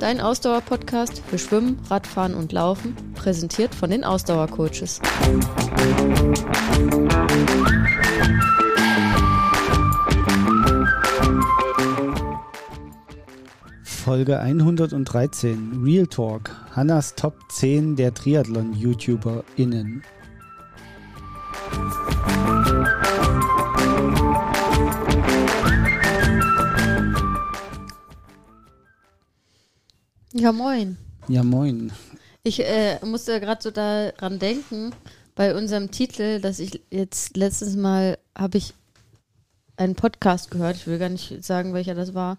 [0.00, 5.00] Dein Ausdauer-Podcast für Schwimmen, Radfahren und Laufen, präsentiert von den Ausdauercoaches.
[13.84, 20.02] Folge 113 Real Talk Hannas Top 10 der Triathlon-YouTuberInnen.
[30.44, 30.98] Ja, moin.
[31.26, 31.90] Ja, moin.
[32.42, 34.92] Ich äh, musste gerade so daran denken,
[35.34, 38.74] bei unserem Titel, dass ich jetzt letztes Mal habe ich
[39.78, 42.36] einen Podcast gehört, ich will gar nicht sagen, welcher das war,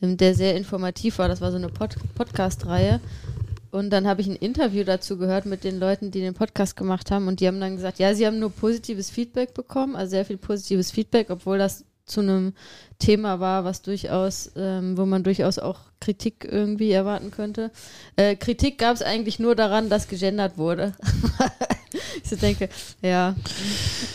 [0.00, 1.28] ähm, der sehr informativ war.
[1.28, 3.00] Das war so eine Pod Podcast-Reihe.
[3.70, 7.10] Und dann habe ich ein Interview dazu gehört mit den Leuten, die den Podcast gemacht
[7.10, 7.28] haben.
[7.28, 10.38] Und die haben dann gesagt, ja, sie haben nur positives Feedback bekommen, also sehr viel
[10.38, 12.54] positives Feedback, obwohl das zu einem
[12.98, 17.70] Thema war, was durchaus, ähm, wo man durchaus auch Kritik irgendwie erwarten könnte.
[18.16, 20.94] Äh, Kritik gab es eigentlich nur daran, dass gegendert wurde.
[22.22, 22.68] ich so denke,
[23.00, 23.34] ja,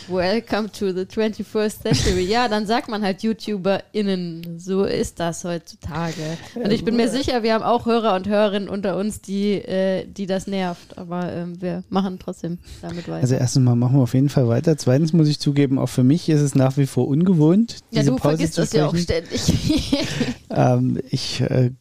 [0.07, 2.23] welcome to the 21st century.
[2.23, 4.59] Ja, dann sagt man halt YouTuberInnen.
[4.59, 6.37] So ist das heutzutage.
[6.55, 10.05] Und ich bin mir sicher, wir haben auch Hörer und Hörerinnen unter uns, die, äh,
[10.05, 10.97] die das nervt.
[10.97, 13.21] Aber ähm, wir machen trotzdem damit weiter.
[13.21, 14.77] Also erstens mal machen wir auf jeden Fall weiter.
[14.77, 18.11] Zweitens muss ich zugeben, auch für mich ist es nach wie vor ungewohnt, ja, diese
[18.11, 19.41] du Pause vergisst das ja auch ständig.
[20.49, 21.71] Ähm, ich äh,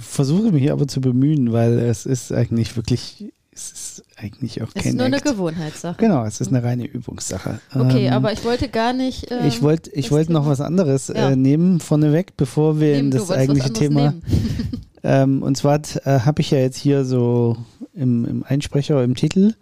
[0.00, 4.82] versuche mich aber zu bemühen, weil es ist eigentlich wirklich, es ist eigentlich auch Es
[4.82, 5.26] kein ist nur eine Act.
[5.26, 5.96] Gewohnheitssache.
[5.98, 7.60] Genau, es ist eine reine Übungssache.
[7.74, 9.30] Okay, Ähm, aber ich wollte gar nicht.
[9.30, 11.30] Ähm, ich wollte ich das wollte noch was anderes Ja.
[11.30, 13.10] äh, nehmen vorneweg, bevor wir nehmen.
[13.12, 14.14] in das eigentliche Thema.
[15.04, 17.56] Ähm, und zwar äh, habe ich ja jetzt hier so
[17.92, 19.54] im, im Einsprecher, im Titel.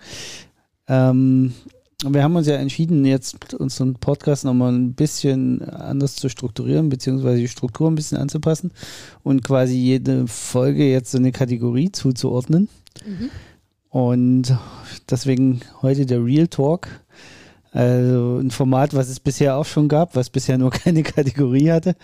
[0.87, 1.55] Ähm,
[2.07, 7.41] wir haben uns ja entschieden, jetzt unseren Podcast nochmal ein bisschen anders zu strukturieren, beziehungsweise
[7.41, 8.73] die Struktur ein bisschen anzupassen
[9.23, 12.69] und quasi jede Folge jetzt so eine Kategorie zuzuordnen.
[13.07, 13.31] Mhm.
[13.91, 14.57] Und
[15.11, 16.89] deswegen heute der Real Talk.
[17.73, 21.95] Also ein Format, was es bisher auch schon gab, was bisher nur keine Kategorie hatte.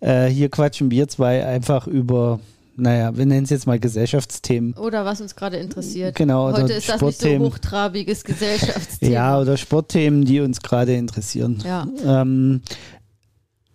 [0.00, 2.40] Äh, hier quatschen wir zwei einfach über,
[2.76, 4.74] naja, wir nennen es jetzt mal Gesellschaftsthemen.
[4.74, 6.14] Oder was uns gerade interessiert.
[6.16, 9.12] Genau, Heute ist das nicht so hochtrabiges Gesellschaftsthema.
[9.12, 11.62] Ja, oder Sportthemen, die uns gerade interessieren.
[11.64, 11.86] Ja.
[12.04, 12.60] Ähm,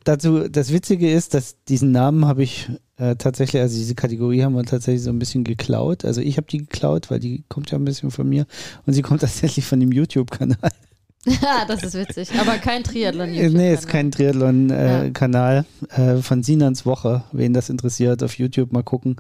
[0.03, 2.69] dazu, das Witzige ist, dass diesen Namen habe ich
[3.01, 6.06] äh, tatsächlich, also diese Kategorie haben wir tatsächlich so ein bisschen geklaut.
[6.06, 8.45] Also ich habe die geklaut, weil die kommt ja ein bisschen von mir
[8.85, 10.69] und sie kommt tatsächlich von dem YouTube-Kanal.
[11.25, 12.29] Ja, das ist witzig.
[12.39, 13.29] Aber kein Triathlon.
[13.29, 15.66] Äh, nee, ist kein Triathlon-Kanal
[15.97, 16.13] Ja.
[16.13, 17.23] äh, von Sinans Woche.
[17.31, 19.16] Wen das interessiert, auf YouTube mal gucken.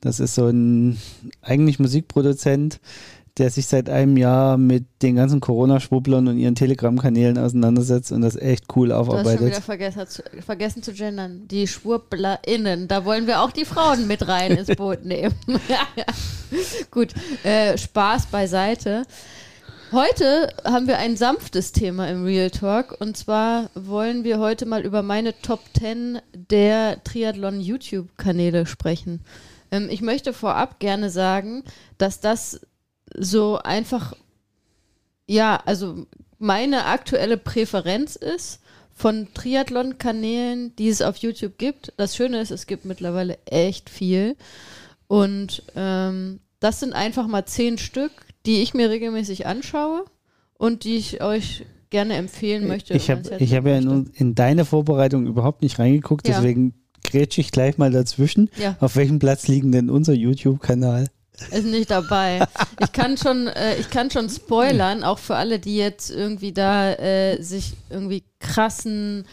[0.00, 0.98] Das ist so ein
[1.42, 2.80] eigentlich Musikproduzent,
[3.38, 8.36] der sich seit einem Jahr mit den ganzen Corona-Schwubblern und ihren Telegram-Kanälen auseinandersetzt und das
[8.36, 9.64] echt cool Du hast schon wieder aufarbeitet.
[9.64, 11.46] vergessen, hast, vergessen zu gendern.
[11.48, 12.88] Die SchwurblerInnen.
[12.88, 15.34] Da wollen wir auch die Frauen mit rein ins Boot nehmen.
[16.90, 17.12] Gut,
[17.44, 19.02] äh, Spaß beiseite.
[19.92, 24.84] Heute haben wir ein sanftes Thema im Real Talk und zwar wollen wir heute mal
[24.84, 26.18] über meine Top 10
[26.50, 29.20] der Triathlon YouTube-Kanäle sprechen.
[29.70, 31.62] Ähm, ich möchte vorab gerne sagen,
[31.98, 32.60] dass das
[33.14, 34.14] so einfach,
[35.26, 36.06] ja, also
[36.38, 38.60] meine aktuelle Präferenz ist
[38.94, 41.92] von Triathlon-Kanälen, die es auf YouTube gibt.
[41.96, 44.36] Das Schöne ist, es gibt mittlerweile echt viel.
[45.06, 48.12] Und ähm, das sind einfach mal zehn Stück,
[48.46, 50.04] die ich mir regelmäßig anschaue
[50.54, 52.94] und die ich euch gerne empfehlen möchte.
[52.94, 56.36] Ich habe hab ja legen in, in deine Vorbereitung überhaupt nicht reingeguckt, Ja.
[56.36, 56.74] deswegen
[57.04, 58.50] grätsche ich gleich mal dazwischen.
[58.58, 58.76] Ja.
[58.80, 61.06] Auf welchem Platz liegen denn unser YouTube-Kanal?
[61.50, 62.46] Ist nicht dabei.
[62.80, 66.92] Ich kann schon, äh, ich kann schon spoilern, auch für alle, die jetzt irgendwie da
[66.92, 69.26] äh, sich irgendwie krassen,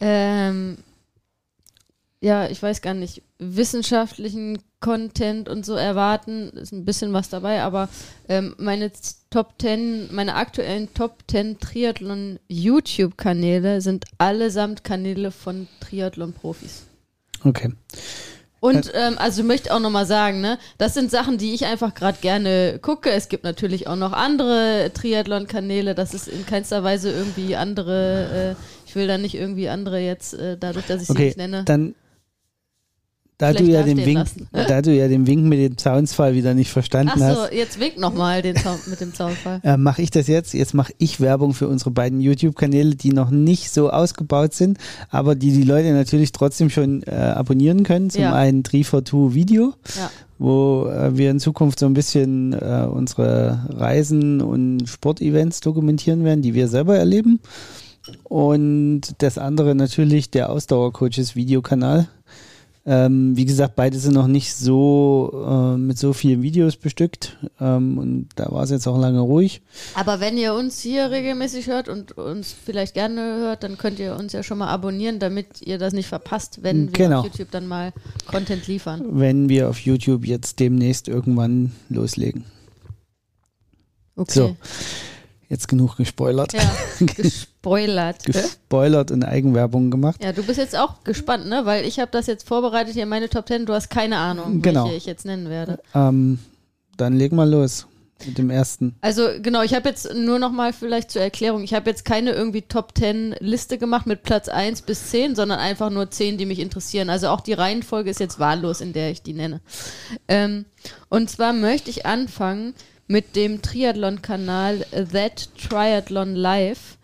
[0.00, 0.78] ähm,
[2.20, 6.50] ja, ich weiß gar nicht, wissenschaftlichen Content und so erwarten.
[6.50, 7.88] Ist ein bisschen was dabei, aber
[8.28, 8.92] ähm, meine
[9.30, 16.82] Top 10, meine aktuellen Top 10 Triathlon YouTube-Kanäle sind allesamt Kanäle von Triathlon-Profis.
[17.44, 17.72] Okay.
[18.60, 21.94] Und ähm, also ich möchte auch nochmal sagen, ne, das sind Sachen, die ich einfach
[21.94, 23.10] gerade gerne gucke.
[23.10, 25.94] Es gibt natürlich auch noch andere Triathlon-Kanäle.
[25.94, 28.56] Das ist in keinster Weise irgendwie andere.
[28.56, 31.36] Äh, ich will da nicht irgendwie andere jetzt, äh, dadurch, dass ich sie Okay, nicht
[31.38, 31.64] nenne.
[31.64, 31.94] dann
[33.40, 36.70] da du, ja den Wink, da du ja den Wink mit dem Zaunsfall wieder nicht
[36.70, 38.42] verstanden Ach so, hast, jetzt wink nochmal
[38.86, 39.60] mit dem Zaunfall.
[39.64, 40.54] äh, mache ich das jetzt.
[40.54, 44.78] Jetzt mache ich Werbung für unsere beiden YouTube-Kanäle, die noch nicht so ausgebaut sind,
[45.10, 48.10] aber die die Leute natürlich trotzdem schon äh, abonnieren können.
[48.10, 48.34] Zum Ja.
[48.34, 50.10] einen 342 Video, Ja.
[50.38, 56.42] wo äh, wir in Zukunft so ein bisschen äh, unsere Reisen und Sportevents dokumentieren werden,
[56.42, 57.40] die wir selber erleben.
[58.24, 62.08] Und das andere natürlich der Ausdauercoaches Videokanal,
[62.86, 67.98] Ähm, wie gesagt, beide sind noch nicht so äh, mit so vielen Videos bestückt ähm,
[67.98, 69.60] und da war es jetzt auch lange ruhig.
[69.94, 74.16] Aber wenn ihr uns hier regelmäßig hört und uns vielleicht gerne hört, dann könnt ihr
[74.16, 77.18] uns ja schon mal abonnieren, damit ihr das nicht verpasst, wenn wir Genau.
[77.20, 77.92] auf YouTube dann mal
[78.26, 79.02] Content liefern.
[79.10, 82.44] Wenn wir auf YouTube jetzt demnächst irgendwann loslegen.
[84.16, 84.32] Okay.
[84.32, 84.56] So.
[85.50, 86.52] Jetzt genug gespoilert.
[86.52, 86.60] Ja,
[87.00, 88.22] gespoilert.
[88.24, 90.22] Gespoilert und Eigenwerbung gemacht.
[90.22, 91.62] Ja, du bist jetzt auch gespannt, ne?
[91.66, 93.66] Weil ich habe das jetzt vorbereitet hier, meine Top 10.
[93.66, 94.84] Du hast keine Ahnung, Genau.
[94.84, 95.80] welche ich jetzt nennen werde.
[95.92, 96.38] Ähm,
[96.96, 97.88] dann legen wir los
[98.26, 98.94] mit dem ersten.
[99.00, 102.32] Also genau, ich habe jetzt nur noch mal vielleicht zur Erklärung, ich habe jetzt keine
[102.32, 106.46] irgendwie Top 10 Liste gemacht mit Platz 1 bis 10, sondern einfach nur 10, die
[106.46, 107.10] mich interessieren.
[107.10, 109.60] Also auch die Reihenfolge ist jetzt wahllos, in der ich die nenne.
[110.28, 110.66] Ähm,
[111.08, 112.74] und zwar möchte ich anfangen
[113.10, 116.96] mit dem Triathlon-Kanal That Triathlon Live.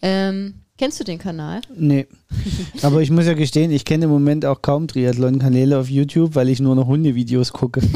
[0.00, 1.60] Ähm, kennst du den Kanal?
[1.76, 2.06] Nee.
[2.82, 6.48] Aber ich muss ja gestehen, ich kenne im Moment auch kaum Triathlon-Kanäle auf YouTube, weil
[6.48, 7.82] ich nur noch Hundevideos gucke.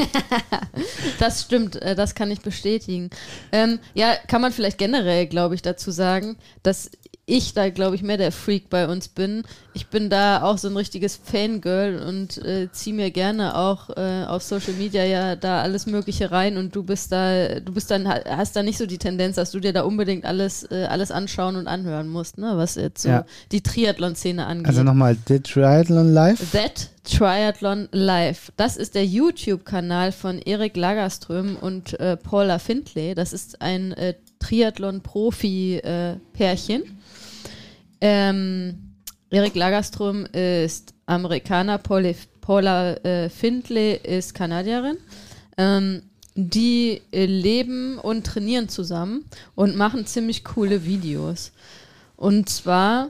[1.19, 3.09] Das stimmt, äh, das kann ich bestätigen.
[3.51, 6.91] Ähm, ja, kann man vielleicht generell, glaube ich, dazu sagen, dass
[7.29, 9.43] ich da, glaube ich, mehr der Freak bei uns bin.
[9.73, 14.23] Ich bin da auch so ein richtiges Fangirl und äh, ziehe mir gerne auch äh,
[14.25, 18.07] auf Social Media ja da alles Mögliche rein und du bist da, du bist dann,
[18.07, 21.57] hast da nicht so die Tendenz, dass du dir da unbedingt alles, äh, alles anschauen
[21.57, 23.25] und anhören musst, ne, was jetzt so Ja.
[23.51, 24.67] die Triathlon-Szene angeht.
[24.67, 26.51] Also nochmal, The Triathlon Live.
[26.53, 28.53] That Triathlon Live.
[28.55, 33.15] Das ist der YouTube-Kanal von Erik Lagerström und äh, Paula Findlay.
[33.15, 36.83] Das ist ein äh, Triathlon-Profi-Pärchen.
[38.01, 38.95] Ähm,
[39.29, 44.97] Erik Lagerström ist Amerikaner, Pauli, Paula äh, Findlay ist Kanadierin.
[45.57, 46.03] Ähm,
[46.35, 51.51] die äh, leben und trainieren zusammen und machen ziemlich coole Videos.
[52.15, 53.09] Und zwar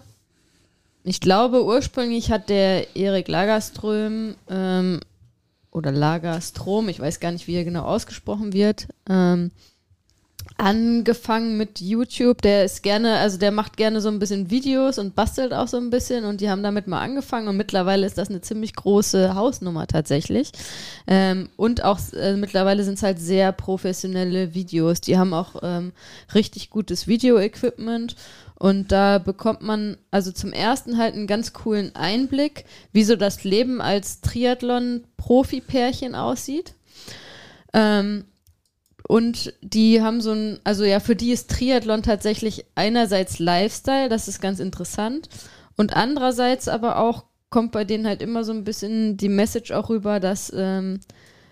[1.10, 5.00] ich glaube, ursprünglich hat der Erik Lagerström ähm,
[5.72, 9.52] oder Lagerstrom, ich weiß gar nicht, wie er genau ausgesprochen wird, ähm,
[10.58, 12.42] angefangen mit YouTube.
[12.42, 15.78] Der ist gerne, also der macht gerne so ein bisschen Videos und bastelt auch so
[15.78, 19.36] ein bisschen und die haben damit mal angefangen und mittlerweile ist das eine ziemlich große
[19.36, 20.52] Hausnummer tatsächlich.
[21.06, 25.00] Ähm, und auch äh, mittlerweile sind es halt sehr professionelle Videos.
[25.02, 25.94] Die haben auch ähm,
[26.34, 28.16] richtig gutes Video-Equipment
[28.60, 33.44] und da bekommt man also zum ersten halt einen ganz coolen Einblick, wie so das
[33.44, 36.74] Leben als Triathlon-Profi-Pärchen aussieht.
[37.74, 38.26] Ähm,
[39.08, 44.28] und die haben so ein, also ja, für die ist Triathlon tatsächlich einerseits Lifestyle, das
[44.28, 45.30] ist ganz interessant.
[45.78, 49.90] Und andererseits aber auch kommt bei denen halt immer so ein bisschen die Message auch
[49.90, 51.00] rüber, dass, ähm,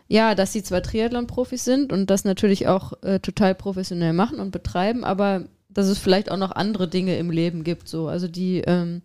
[0.10, 4.52] ja, dass sie zwar Triathlon-Profis sind und das natürlich auch äh, total professionell machen und
[4.52, 7.88] betreiben, aber dass es vielleicht auch noch andere Dinge im Leben gibt.
[7.88, 8.10] So.
[8.10, 9.02] Also die, ähm,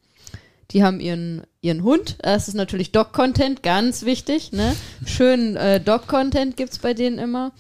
[0.73, 2.17] die haben ihren, ihren Hund.
[2.21, 4.51] Das ist natürlich Dog-Content, ganz wichtig.
[4.51, 4.75] Ne?
[5.07, 7.53] Schön äh, Dog-Content gibt es bei denen immer.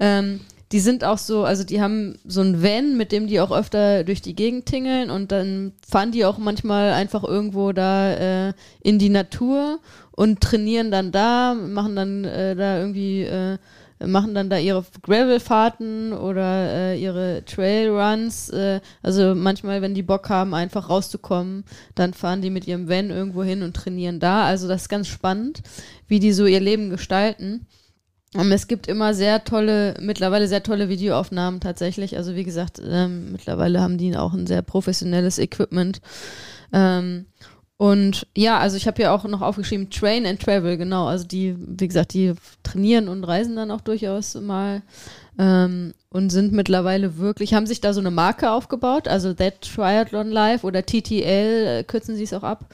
[0.00, 0.40] Ähm,
[0.72, 4.04] die sind auch so, also die haben so ein Van, mit dem die auch öfter
[4.04, 8.52] durch die Gegend tingeln und dann fahren die auch manchmal einfach irgendwo da äh,
[8.82, 9.78] in die Natur
[10.10, 13.56] und trainieren dann da, machen dann äh, da irgendwie, äh,
[14.06, 18.50] machen dann da ihre Gravelfahrten oder äh, ihre Trailruns.
[18.50, 21.64] Äh, also manchmal, wenn die Bock haben, einfach rauszukommen,
[21.94, 24.44] dann fahren die mit ihrem Van irgendwo hin und trainieren da.
[24.44, 25.62] Also das ist ganz spannend,
[26.08, 27.66] wie die so ihr Leben gestalten.
[28.34, 32.16] Und es gibt immer sehr tolle, mittlerweile sehr tolle Videoaufnahmen tatsächlich.
[32.16, 36.02] Also wie gesagt, ähm, mittlerweile haben die auch ein sehr professionelles Equipment.
[36.72, 37.26] Ähm,
[37.78, 41.06] und ja, also ich habe ja auch noch aufgeschrieben Train and Travel, genau.
[41.06, 44.82] Also die, wie gesagt, die trainieren und reisen dann auch durchaus mal
[45.38, 50.30] ähm, und sind mittlerweile wirklich, haben sich da so eine Marke aufgebaut, also That Triathlon
[50.30, 52.66] Live oder TTL, äh, kürzen sie es auch ab.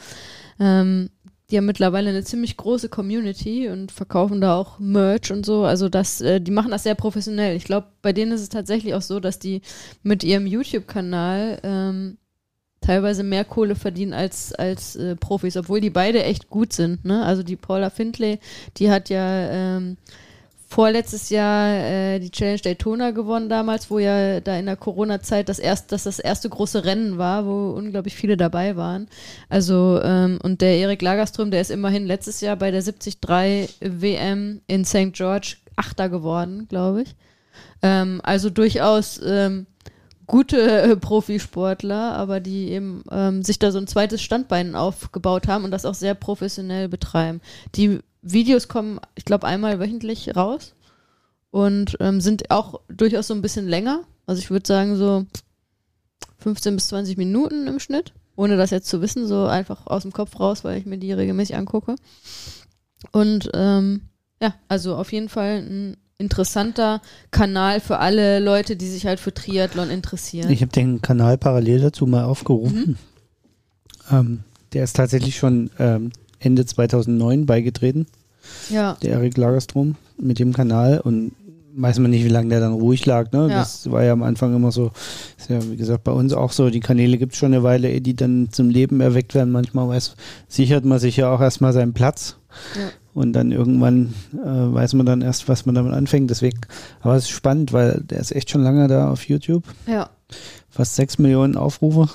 [0.59, 1.11] Ähm,
[1.55, 5.63] die haben mittlerweile eine ziemlich große Community und verkaufen da auch Merch und so.
[5.63, 7.55] Also das, äh, die machen das sehr professionell.
[7.55, 9.63] Ich glaube, bei denen ist es tatsächlich auch so, dass die
[10.03, 12.19] mit ihrem YouTube-Kanal ähm,
[12.81, 17.05] teilweise mehr Kohle verdienen als, als äh, Profis, obwohl die beide echt gut sind.
[17.05, 17.25] Ne?
[17.25, 18.41] Also die Paula Findlay,
[18.79, 19.97] die hat ja ähm,
[20.75, 25.61] vorletztes Jahr äh, die Challenge Daytona gewonnen damals, wo ja da in der Corona-Zeit das,
[25.61, 29.07] erst, das das erste große Rennen war, wo unglaublich viele dabei waren.
[29.49, 33.19] Also ähm, und der Erik Lagerström, der ist immerhin letztes Jahr bei der 73
[33.81, 35.13] WM in St.
[35.13, 37.15] George Achter geworden, glaube ich.
[37.81, 39.67] Ähm, also durchaus ähm,
[40.27, 45.63] gute äh, Profisportler, aber die eben ähm, sich da so ein zweites Standbein aufgebaut haben
[45.63, 47.41] und das auch sehr professionell betreiben.
[47.77, 50.75] Die Videos kommen, ich glaube, einmal wöchentlich raus
[51.51, 54.01] und ähm, sind auch durchaus so ein bisschen länger.
[54.27, 55.27] Also ich würde sagen so
[56.39, 58.13] 15 bis 20 Minuten im Schnitt.
[58.37, 61.13] ohne das jetzt zu wissen, so einfach aus dem Kopf raus, weil ich mir die
[61.13, 61.95] regelmäßig angucke.
[63.13, 64.03] Und ähm,
[64.43, 67.01] ja, also auf jeden Fall ein interessanter
[67.31, 70.51] Kanal für alle Leute, die sich halt für Triathlon interessieren.
[70.51, 72.79] Ich habe den Kanal parallel dazu mal aufgerufen.
[72.79, 72.97] Mhm.
[74.11, 74.41] Ähm,
[74.73, 76.11] der ist tatsächlich schon ähm,
[76.45, 78.07] Ende 2009 beigetreten.
[78.71, 78.97] Ja.
[79.03, 81.33] Der Erik Lagerstrom mit dem Kanal und
[81.77, 83.33] weiß man nicht, wie lange der dann ruhig lag.
[83.33, 83.49] Ne?
[83.51, 83.59] Ja.
[83.59, 84.93] Das war ja am Anfang immer so,
[85.37, 87.91] ist ja wie gesagt bei uns auch so, die Kanäle gibt es schon eine Weile,
[87.91, 89.51] ehe die dann zum Leben erweckt werden.
[89.51, 90.15] Manchmal weiß,
[90.49, 92.37] sichert man sich ja auch erstmal seinen Platz.
[92.77, 92.89] Ja.
[93.13, 96.31] Und dann irgendwann äh, weiß man dann erst, was man damit anfängt.
[96.31, 96.61] Deswegen,
[97.01, 99.65] aber es ist spannend, weil der ist echt schon lange da auf YouTube.
[99.87, 100.11] Ja.
[100.69, 102.09] Fast sechs Millionen Aufrufe.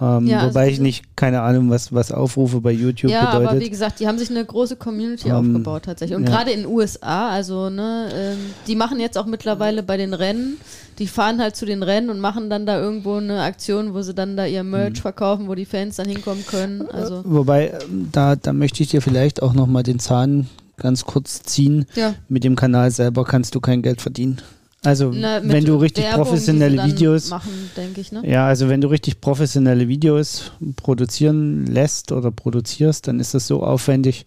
[0.00, 3.42] Ähm, ja, wobei also ich nicht, keine Ahnung, was, was Aufrufe bei YouTube ja, bedeutet.
[3.42, 6.16] Ja, aber wie gesagt, die haben sich eine große Community ähm, aufgebaut tatsächlich.
[6.16, 6.30] Und ja.
[6.30, 10.56] gerade in den USA, also ne, ähm, die machen jetzt auch mittlerweile bei den Rennen,
[10.98, 14.14] die fahren halt zu den Rennen und machen dann da irgendwo eine Aktion, wo sie
[14.14, 15.02] dann da ihr Merch mhm.
[15.02, 16.82] verkaufen, wo die Fans dann hinkommen können.
[16.90, 17.22] Also.
[17.24, 21.84] Wobei, ähm, da, da möchte ich dir vielleicht auch nochmal den Zahn ganz kurz ziehen.
[21.94, 22.14] Ja.
[22.28, 24.40] Mit dem Kanal selber kannst du kein Geld verdienen.
[24.82, 28.22] Also Na, wenn du richtig Werbung, professionelle Videos machen, ich, ne?
[28.24, 33.62] Ja, also wenn du richtig professionelle Videos produzieren lässt oder produzierst, dann ist das so
[33.62, 34.24] aufwendig,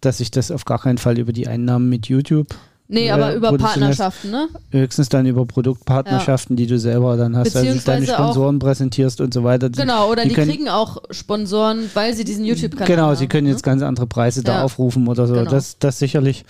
[0.00, 2.48] dass ich das auf gar keinen Fall über die Einnahmen mit YouTube
[2.88, 4.48] Nee, aber über Partnerschaften, ne?
[4.70, 6.62] Höchstens dann über Produktpartnerschaften, ja.
[6.62, 9.70] die du selber dann hast, also deine Sponsoren präsentierst und so weiter.
[9.70, 12.96] Genau, oder die, die können, kriegen auch Sponsoren, weil sie diesen YouTube-Kanal haben.
[12.96, 13.72] Genau, sie können jetzt ne?
[13.72, 14.44] ganz andere Preise ja.
[14.44, 15.34] da aufrufen oder so.
[15.34, 15.50] Genau.
[15.50, 16.44] Das, das sicherlich.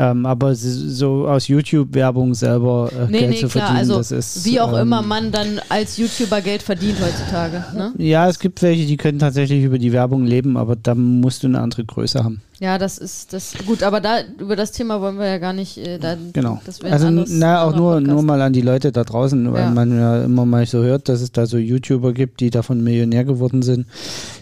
[0.00, 3.66] Ähm, aber so aus YouTube-Werbung selber äh, nee, Geld nee, zu klar.
[3.66, 4.44] verdienen, also, das ist.
[4.44, 7.64] Wie auch ähm, immer man dann als YouTuber Geld verdient heutzutage.
[7.74, 7.92] Ne?
[7.98, 11.48] Ja, es gibt welche, die können tatsächlich über die Werbung leben, aber da musst du
[11.48, 12.42] eine andere Größe haben.
[12.60, 15.78] Ja, das ist das gut, aber da über das Thema wollen wir ja gar nicht.
[15.78, 16.60] Äh, da, genau.
[16.66, 19.70] also anderes, na auch nur nur mal an die Leute da draußen, weil ja.
[19.70, 23.24] man ja immer mal so hört, dass es da so YouTuber gibt, die davon Millionär
[23.24, 23.86] geworden sind.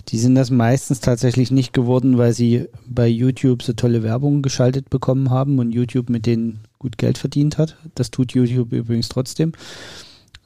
[0.09, 4.89] Die sind das meistens tatsächlich nicht geworden, weil sie bei YouTube so tolle Werbung geschaltet
[4.89, 7.77] bekommen haben und YouTube mit denen gut Geld verdient hat.
[7.95, 9.53] Das tut YouTube übrigens trotzdem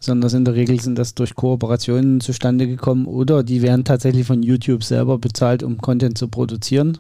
[0.03, 4.43] sondern in der Regel sind das durch Kooperationen zustande gekommen oder die werden tatsächlich von
[4.43, 6.97] YouTube selber bezahlt, um Content zu produzieren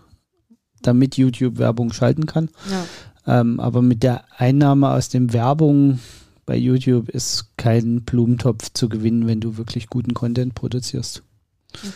[0.82, 2.48] damit YouTube Werbung schalten kann.
[2.70, 3.40] Ja.
[3.40, 6.00] Ähm, aber mit der Einnahme aus dem Werbung
[6.46, 11.22] bei YouTube ist kein Blumentopf zu gewinnen, wenn du wirklich guten Content produzierst.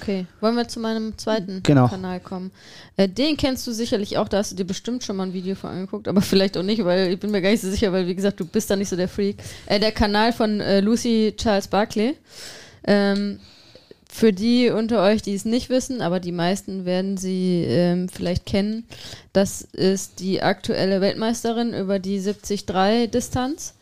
[0.01, 1.89] Okay, wollen wir zu meinem zweiten genau.
[1.89, 2.53] Kanal kommen.
[2.97, 5.55] Äh, den kennst du sicherlich auch, da hast du dir bestimmt schon mal ein Video
[5.55, 8.07] von angeguckt, aber vielleicht auch nicht, weil ich bin mir gar nicht so sicher, weil
[8.07, 9.37] wie gesagt, du bist da nicht so der Freak.
[9.67, 12.17] Äh, der Kanal von äh, Lucy Charles Barkley.
[12.87, 13.41] Ähm,
[14.15, 18.47] für die unter euch, die es nicht wissen, aber die meisten werden sie ähm, vielleicht
[18.47, 18.85] kennen,
[19.33, 23.75] das ist die aktuelle Weltmeisterin über die 73-Distanz.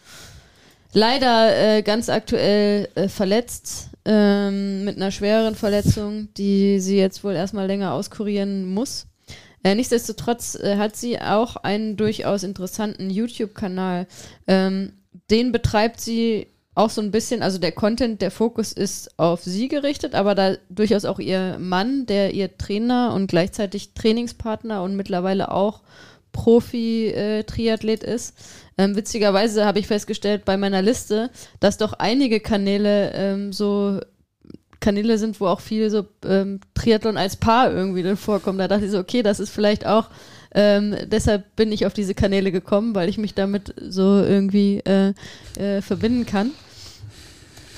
[0.93, 7.35] Leider äh, ganz aktuell äh, verletzt, ähm, mit einer schwereren Verletzung, die sie jetzt wohl
[7.35, 9.07] erstmal länger auskurieren muss.
[9.63, 14.07] Äh, nichtsdestotrotz äh, hat sie auch einen durchaus interessanten YouTube-Kanal.
[14.47, 14.93] Ähm,
[15.31, 19.69] den betreibt sie auch so ein bisschen, also der Content, der Fokus ist auf sie
[19.69, 25.53] gerichtet, aber da durchaus auch ihr Mann, der ihr Trainer und gleichzeitig Trainingspartner und mittlerweile
[25.53, 25.83] auch
[26.33, 28.35] Profi-Triathlet äh, ist.
[28.79, 34.01] Ähm, witzigerweise habe ich festgestellt bei meiner Liste, dass doch einige Kanäle ähm, so
[34.81, 38.59] Kanäle sind, wo auch viel so ähm, Triathlon als Paar irgendwie dann vorkommt.
[38.59, 40.09] Da dachte ich so, okay, das ist vielleicht auch
[40.55, 45.15] ähm, deshalb bin ich auf diese Kanäle gekommen, weil ich mich damit so irgendwie äh,
[45.57, 46.51] äh, verbinden kann.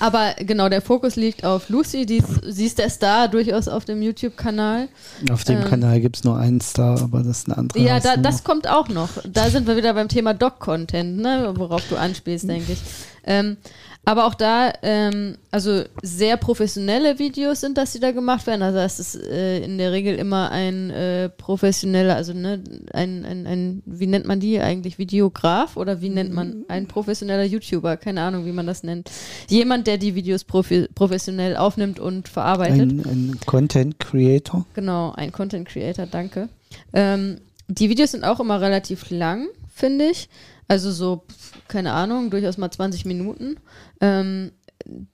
[0.01, 2.07] Aber genau, der Fokus liegt auf Lucy.
[2.07, 4.89] Die, sie ist der Star durchaus auf dem YouTube-Kanal.
[5.31, 8.01] Auf dem ähm, Kanal gibt es nur einen Star, aber das ist eine andere Ja,
[8.01, 9.11] da, das kommt auch noch.
[9.25, 12.81] Da sind wir wieder beim Thema Doc-Content, ne, worauf du anspielst, denke ich.
[13.27, 13.57] Ähm,
[14.05, 18.63] aber auch da, ähm, also sehr professionelle Videos sind das, die da gemacht werden.
[18.63, 23.47] Also das ist äh, in der Regel immer ein äh, professioneller, also ne, ein, ein,
[23.47, 27.97] ein, wie nennt man die eigentlich, Videograf oder wie nennt man ein professioneller YouTuber?
[27.97, 29.11] Keine Ahnung, wie man das nennt.
[29.49, 32.91] Jemand, der die Videos profi professionell aufnimmt und verarbeitet.
[32.91, 34.67] Ein, ein Content Creator.
[34.75, 36.49] Genau, ein Content Creator, danke.
[36.93, 40.29] Ähm, die Videos sind auch immer relativ lang, finde ich.
[40.69, 41.25] Also so,
[41.69, 43.57] keine Ahnung, durchaus mal 20 Minuten.
[44.01, 44.53] Ähm,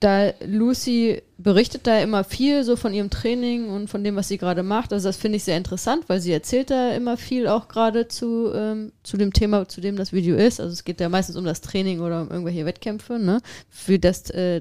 [0.01, 4.39] da Lucy berichtet da immer viel so von ihrem Training und von dem, was sie
[4.39, 4.93] gerade macht.
[4.93, 8.53] Also das finde ich sehr interessant, weil sie erzählt da immer viel auch gerade zu,
[8.53, 10.61] ähm, zu dem Thema, zu dem das Video ist.
[10.61, 13.41] Also es geht ja meistens um das Training oder um irgendwelche Wettkämpfe, ne?
[13.69, 14.61] Für das äh,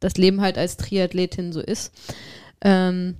[0.00, 1.92] das Leben halt als Triathletin so ist.
[2.60, 3.16] Ähm,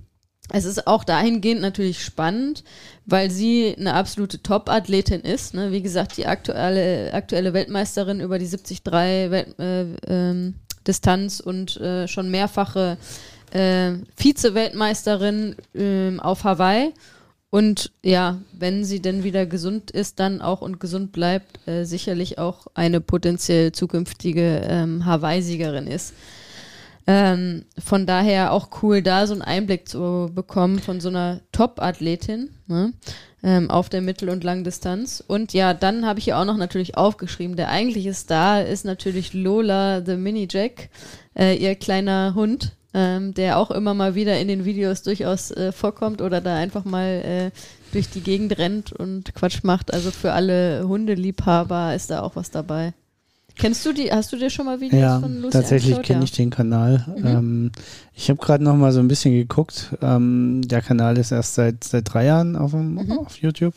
[0.51, 2.63] es ist auch dahingehend natürlich spannend,
[3.05, 5.53] weil sie eine absolute Top-Athletin ist.
[5.53, 5.71] Ne?
[5.71, 10.55] Wie gesagt, die aktuelle, aktuelle Weltmeisterin über die 73 Welt, äh, ähm,
[10.87, 12.97] Distanz und äh, schon mehrfache
[13.51, 16.93] äh, Vize-Weltmeisterin ähm, auf Hawaii.
[17.51, 22.37] Und ja, wenn sie denn wieder gesund ist, dann auch und gesund bleibt, äh, sicherlich
[22.37, 26.13] auch eine potenziell zukünftige ähm, Hawaii-Siegerin ist.
[27.11, 32.51] Ähm, von daher auch cool, da so einen Einblick zu bekommen von so einer Top-Athletin
[32.67, 32.93] ne?
[33.41, 35.23] ähm, auf der Mittel- und Langdistanz.
[35.25, 39.33] Und ja, dann habe ich ja auch noch natürlich aufgeschrieben, der eigentliche Star ist natürlich
[39.33, 40.89] Lola the Mini Jack,
[41.35, 45.71] äh, ihr kleiner Hund, ähm, der auch immer mal wieder in den Videos durchaus äh,
[45.71, 47.51] vorkommt oder da einfach mal äh,
[47.91, 49.91] durch die Gegend rennt und Quatsch macht.
[49.91, 52.93] Also für alle Hundeliebhaber ist da auch was dabei.
[53.59, 56.23] Kennst du die, hast du dir schon mal Videos ja, von Lucy tatsächlich kenne ja.
[56.23, 57.05] ich den Kanal.
[57.17, 57.25] Mhm.
[57.27, 57.71] Ähm,
[58.13, 59.95] ich habe gerade noch mal so ein bisschen geguckt.
[60.01, 63.11] Ähm, der Kanal ist erst seit, seit drei Jahren auf, dem, Mhm.
[63.19, 63.75] auf YouTube.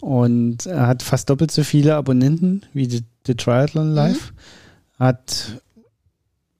[0.00, 3.36] Und er hat fast doppelt so viele Abonnenten wie die, die Mhm.
[3.36, 4.32] Triathlon Live.
[4.98, 5.60] Hat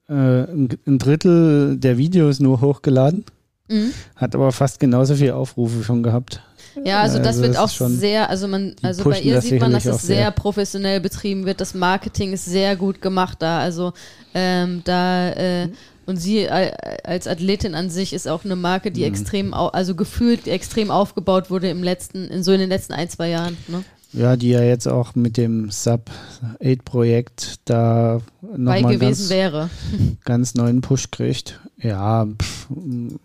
[0.08, 3.24] äh, ein, ein Drittel der Videos nur hochgeladen,
[3.68, 3.92] Mhm.
[4.16, 6.42] hat aber fast genauso viele Aufrufe schon gehabt.
[6.84, 9.40] Ja, also das Also wird das auch ist schon- sehr, also man, also bei ihr
[9.40, 10.30] sieht man, dass es auch sehr sehr.
[10.30, 11.60] professionell betrieben wird.
[11.60, 13.58] Das Marketing ist sehr gut gemacht da.
[13.60, 13.92] Also
[14.34, 15.68] ähm, da äh,
[16.06, 16.72] und sie äh,
[17.04, 19.06] als Athletin an sich ist auch eine Marke, die Mhm.
[19.06, 23.28] extrem, also gefühlt extrem aufgebaut wurde im letzten, in so in den letzten ein zwei
[23.28, 23.56] Jahren.
[23.68, 23.84] Ne?
[24.12, 29.70] Ja, die ja jetzt auch mit dem Sub-8-Projekt da Bei nochmal gewesen ganz, wäre.
[30.24, 31.60] ganz neuen Push kriegt.
[31.82, 32.66] Ja, pff,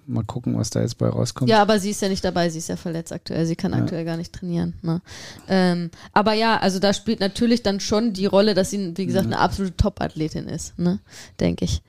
[0.08, 1.50] mal gucken, was da jetzt bei rauskommt.
[1.50, 3.80] Ja, aber sie ist ja nicht dabei, sie ist ja verletzt aktuell, sie kann Ja.
[3.80, 4.74] aktuell gar nicht trainieren.
[4.82, 5.02] Ne?
[5.50, 9.26] Ähm, aber ja, also da spielt natürlich dann schon die Rolle, dass sie, wie gesagt,
[9.26, 11.00] eine absolute Top-Athletin ist, ne?
[11.40, 11.82] denke ich.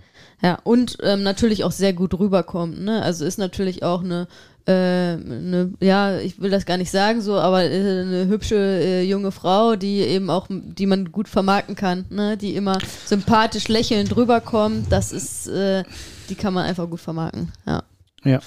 [0.43, 2.81] Ja, und ähm, natürlich auch sehr gut rüberkommt.
[2.81, 3.01] Ne?
[3.03, 4.27] Also ist natürlich auch eine,
[4.67, 9.03] äh, eine, ja, ich will das gar nicht sagen so, aber äh, eine hübsche äh,
[9.05, 12.37] junge Frau, die eben auch, die man gut vermarkten kann, ne?
[12.37, 14.87] die immer sympathisch lächelnd rüberkommt.
[14.91, 15.85] Das ist, äh,
[16.29, 17.53] die kann man einfach gut vermarkten.
[17.67, 17.83] Ja.
[18.25, 18.41] Ja.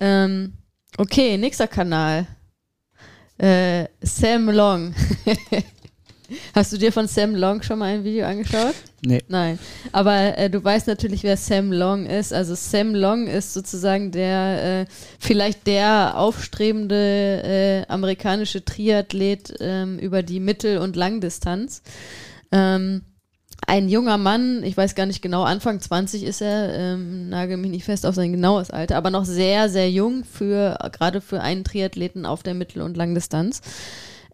[0.00, 0.52] Ähm,
[0.96, 2.26] okay, nächster Kanal.
[3.38, 4.94] Äh, Sam Long.
[6.54, 8.74] Hast du dir von Sam Long schon mal ein Video angeschaut?
[9.00, 9.22] Nee.
[9.28, 9.58] Nein.
[9.92, 12.32] Aber äh, du weißt natürlich, wer Sam Long ist.
[12.32, 20.22] Also Sam Long ist sozusagen der, äh, vielleicht der aufstrebende äh, amerikanische Triathlet ähm, über
[20.22, 21.82] die Mittel- und Langdistanz.
[22.52, 23.02] Ähm,
[23.66, 27.70] ein junger Mann, ich weiß gar nicht genau, Anfang 20 ist er, ähm, nagel mich
[27.70, 31.64] nicht fest auf sein genaues Alter, aber noch sehr, sehr jung für, gerade für einen
[31.64, 33.60] Triathleten auf der Mittel- und Langdistanz.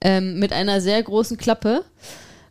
[0.01, 1.85] Ähm, mit einer sehr großen Klappe.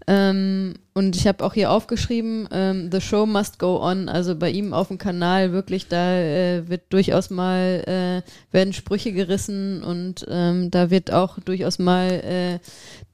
[0.08, 4.10] Ähm, und ich habe auch hier aufgeschrieben, ähm, The Show Must Go On.
[4.10, 7.84] Also bei ihm auf dem Kanal wirklich, da äh, wird durchaus mal,
[8.24, 12.60] äh, werden Sprüche gerissen und ähm, da wird auch durchaus mal äh,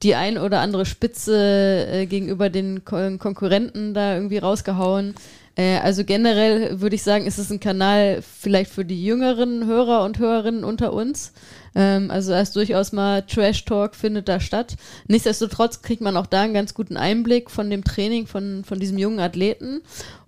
[0.02, 5.14] die ein oder andere Spitze äh, gegenüber den Ko Konkurrenten da irgendwie rausgehauen.
[5.56, 10.04] Äh, also generell würde ich sagen, ist es ein Kanal vielleicht für die jüngeren Hörer
[10.04, 11.32] und Hörerinnen unter uns.
[11.74, 14.76] Ähm, also da ist durchaus mal Trash Talk findet da statt.
[15.08, 18.98] Nichtsdestotrotz kriegt man auch da einen ganz guten Einblick von dem Training von, von diesem
[18.98, 19.82] jungen Athleten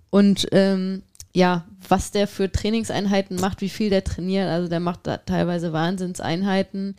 [0.09, 1.03] und ähm,
[1.35, 4.47] ja, was der für Trainingseinheiten macht, wie viel der trainiert.
[4.47, 6.95] Also der macht da teilweise Wahnsinnseinheiten.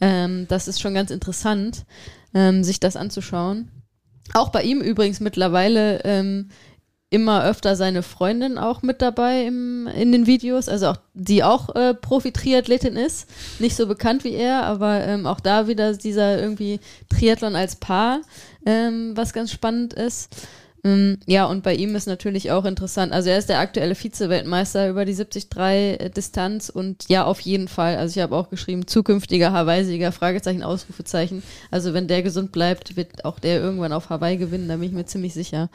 [0.00, 1.84] Ähm, das ist schon ganz interessant,
[2.32, 3.70] ähm, sich das anzuschauen.
[4.32, 6.48] Auch bei ihm übrigens mittlerweile ähm,
[7.14, 11.72] immer öfter seine Freundin auch mit dabei im, in den Videos, also auch die auch
[11.76, 16.80] äh, Profi-Triathletin ist, nicht so bekannt wie er, aber ähm, auch da wieder dieser irgendwie
[17.08, 18.20] Triathlon als Paar,
[18.66, 20.28] ähm, was ganz spannend ist.
[20.84, 24.90] Ähm, ja, und bei ihm ist natürlich auch interessant, also er ist der aktuelle Vize-Weltmeister
[24.90, 30.12] über die 73-Distanz und ja, auf jeden Fall, also ich habe auch geschrieben, zukünftiger Hawaii-Sieger,
[30.12, 31.42] Fragezeichen, Ausrufezeichen.
[31.70, 34.92] Also wenn der gesund bleibt, wird auch der irgendwann auf Hawaii gewinnen, da bin ich
[34.92, 35.70] mir ziemlich sicher.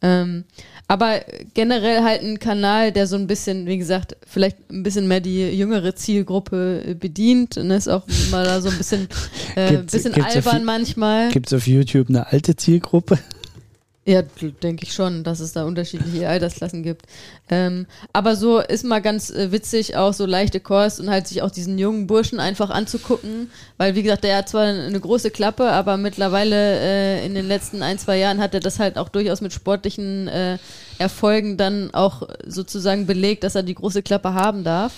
[0.00, 0.44] Ähm,
[0.88, 1.20] aber
[1.54, 5.48] generell halt ein Kanal, der so ein bisschen, wie gesagt, vielleicht ein bisschen mehr die
[5.50, 9.08] jüngere Zielgruppe bedient und ist auch mal da so ein bisschen,
[9.56, 11.28] äh, Gibt's- bisschen gibt's auf albern Ju- manchmal.
[11.30, 13.18] Gibt es auf YouTube eine alte Zielgruppe?
[14.04, 14.22] Ja,
[14.64, 17.06] denke ich schon, dass es da unterschiedliche Altersklassen gibt.
[17.48, 21.40] Ähm, aber so ist mal ganz äh, witzig, auch so leichte Kost und halt sich
[21.40, 25.70] auch diesen jungen Burschen einfach anzugucken, weil wie gesagt, der hat zwar eine große Klappe,
[25.70, 29.40] aber mittlerweile äh, in den letzten ein, zwei Jahren hat er das halt auch durchaus
[29.40, 30.58] mit sportlichen äh,
[30.98, 34.94] Erfolgen dann auch sozusagen belegt, dass er die große Klappe haben darf.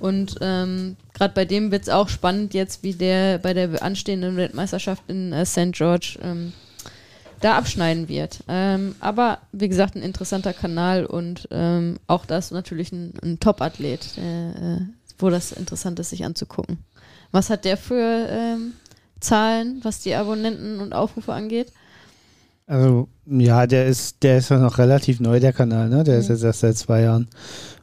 [0.00, 4.36] Und ähm, gerade bei dem wird es auch spannend jetzt, wie der bei der anstehenden
[4.36, 5.72] Weltmeisterschaft in äh, St.
[5.72, 6.52] George ähm,
[7.40, 8.42] da abschneiden wird.
[8.48, 14.18] Ähm, aber wie gesagt, ein interessanter Kanal und ähm, auch das natürlich ein, ein Top-Athlet,
[14.18, 14.80] äh, äh,
[15.18, 16.78] wo das interessant ist, sich anzugucken.
[17.32, 18.72] Was hat der für ähm,
[19.20, 21.72] Zahlen, was die Abonnenten und Aufrufe angeht?
[22.66, 26.02] Also, ja, der ist, der ist ja noch relativ neu, der Kanal, ne?
[26.04, 26.34] Der ist Mhm.
[26.34, 27.28] jetzt erst seit zwei Jahren.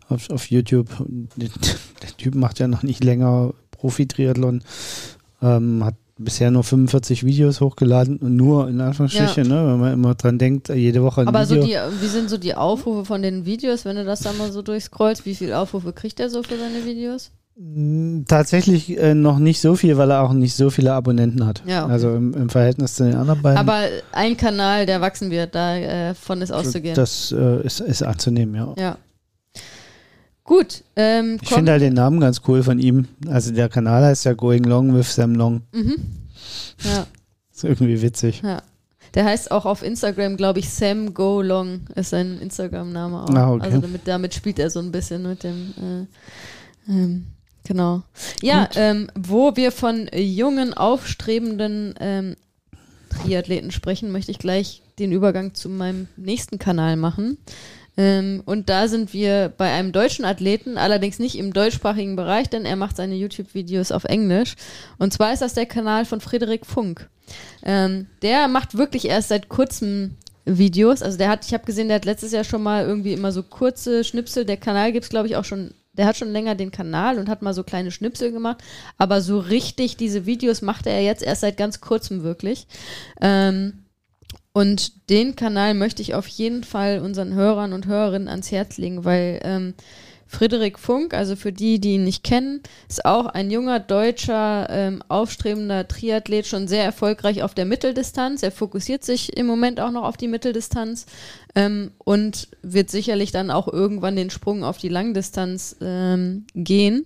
[0.10, 0.90] auf, auf YouTube.
[1.36, 1.50] Der,
[2.02, 4.62] der Typ macht ja noch nicht länger Profi-Triathlon.
[5.42, 10.16] Ähm, hat bisher nur 45 Videos hochgeladen und nur in Anführungsstrichen, ne, wenn man immer
[10.16, 11.66] dran denkt, jede Woche ein Aber so Video.
[11.90, 14.62] die, wie sind so die Aufrufe von den Videos, wenn du das da mal so
[14.62, 15.26] durchscrollst?
[15.26, 17.32] Wie viele Aufrufe kriegt er so für seine Videos?
[17.56, 21.64] Mm, Tatsächlich äh, noch nicht so viel, weil er auch nicht so viele Abonnenten hat.
[21.66, 21.94] Ja, okay.
[21.94, 23.58] Also im, im Verhältnis zu den anderen beiden.
[23.58, 26.96] Aber ein Kanal, der wachsen wird, davon ist auszugehen.
[26.96, 28.74] Das äh, ist, ist anzunehmen, ja.
[28.78, 28.98] ja.
[30.56, 30.84] Gut.
[30.96, 33.08] Ähm, Ich finde halt den Namen ganz cool von ihm.
[33.28, 35.62] Also der Kanal heißt ja Going Long with Sam Long.
[35.72, 35.96] Mhm.
[36.84, 37.08] Ja,
[37.52, 38.42] Ist irgendwie witzig.
[38.44, 38.62] ja.
[39.16, 43.30] Der heißt auch auf Instagram, glaube ich, Sam Go Long ist sein Instagram-Name auch.
[43.30, 43.66] Ah, okay.
[43.66, 46.08] Also damit, damit spielt er so ein bisschen mit dem.
[46.88, 47.26] Äh, ähm,
[47.64, 48.02] genau.
[48.42, 52.36] Ja, ähm, wo wir von jungen, aufstrebenden ähm,
[53.10, 57.38] Triathleten sprechen, möchte ich gleich den Übergang zu meinem nächsten Kanal machen.
[57.96, 62.66] Ähm, und da sind wir bei einem deutschen Athleten, allerdings nicht im deutschsprachigen Bereich, denn
[62.66, 64.56] er macht seine YouTube-Videos auf Englisch.
[64.98, 67.10] Und zwar ist das der Kanal von Frederik Funk.
[67.64, 71.02] Ähm, der macht wirklich erst seit kurzem Videos.
[71.02, 73.44] Also der hat, ich habe gesehen, der hat letztes Jahr schon mal irgendwie immer so
[73.44, 74.46] kurze Schnipsel.
[74.46, 77.42] Der Kanal gibt's glaube ich, auch schon, der hat schon länger den Kanal und hat
[77.42, 78.62] mal so kleine Schnipsel gemacht.
[78.98, 82.68] Aber so richtig diese Videos macht er jetzt erst seit ganz kurzem wirklich.
[83.22, 83.83] Ähm,
[84.54, 89.04] und den Kanal möchte ich auf jeden Fall unseren Hörern und Hörerinnen ans Herz legen,
[89.04, 89.74] weil ähm,
[90.28, 95.04] Friedrich Funk, also für die, die ihn nicht kennen, ist auch ein junger deutscher ähm,
[95.08, 98.42] aufstrebender Triathlet, schon sehr erfolgreich auf der Mitteldistanz.
[98.42, 101.06] Er fokussiert sich im Moment auch noch auf die Mitteldistanz
[101.56, 107.06] ähm, und wird sicherlich dann auch irgendwann den Sprung auf die Langdistanz ähm, gehen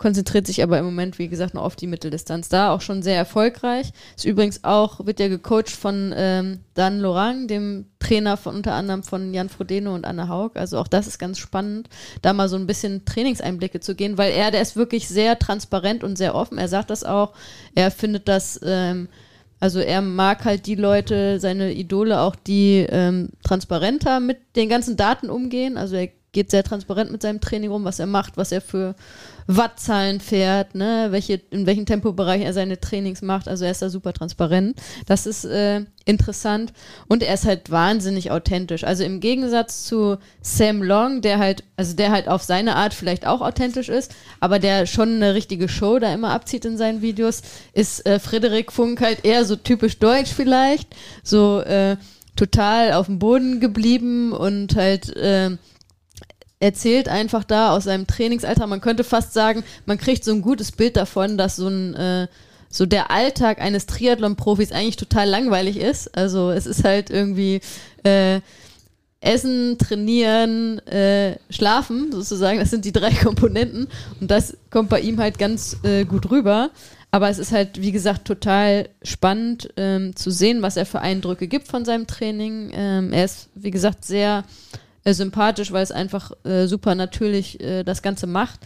[0.00, 2.48] konzentriert sich aber im Moment, wie gesagt, noch auf die Mitteldistanz.
[2.48, 3.92] Da auch schon sehr erfolgreich.
[4.16, 9.02] Ist übrigens auch, wird ja gecoacht von ähm, Dan Lorang, dem Trainer von unter anderem
[9.02, 10.52] von Jan Frodeno und Anne Haug.
[10.54, 11.90] Also auch das ist ganz spannend,
[12.22, 16.02] da mal so ein bisschen Trainingseinblicke zu gehen, weil er, der ist wirklich sehr transparent
[16.02, 16.56] und sehr offen.
[16.56, 17.34] Er sagt das auch.
[17.74, 19.06] Er findet das, ähm,
[19.60, 24.96] also er mag halt die Leute, seine Idole auch, die ähm, transparenter mit den ganzen
[24.96, 25.76] Daten umgehen.
[25.76, 28.94] Also er geht sehr transparent mit seinem Training um, was er macht, was er für
[29.56, 33.48] Wattzahlen fährt, ne, welche, in welchem Tempobereich er seine Trainings macht.
[33.48, 34.80] Also er ist da super transparent.
[35.06, 36.72] Das ist äh, interessant.
[37.08, 38.84] Und er ist halt wahnsinnig authentisch.
[38.84, 43.26] Also im Gegensatz zu Sam Long, der halt, also der halt auf seine Art vielleicht
[43.26, 47.42] auch authentisch ist, aber der schon eine richtige Show da immer abzieht in seinen Videos,
[47.72, 50.94] ist äh, Frederik Funk halt eher so typisch deutsch vielleicht.
[51.24, 51.96] So äh,
[52.36, 55.50] total auf dem Boden geblieben und halt äh,
[56.60, 58.68] erzählt einfach da aus seinem Trainingsalltag.
[58.68, 62.28] Man könnte fast sagen, man kriegt so ein gutes Bild davon, dass so ein äh,
[62.68, 66.16] so der Alltag eines Triathlon-Profis eigentlich total langweilig ist.
[66.16, 67.60] Also es ist halt irgendwie
[68.04, 68.40] äh,
[69.20, 72.60] Essen, Trainieren, äh, Schlafen sozusagen.
[72.60, 73.88] Das sind die drei Komponenten
[74.20, 76.70] und das kommt bei ihm halt ganz äh, gut rüber.
[77.10, 81.48] Aber es ist halt, wie gesagt, total spannend ähm, zu sehen, was er für Eindrücke
[81.48, 82.70] gibt von seinem Training.
[82.72, 84.44] Ähm, er ist, wie gesagt, sehr
[85.04, 88.60] äh, sympathisch, weil es einfach äh, super natürlich äh, das Ganze macht.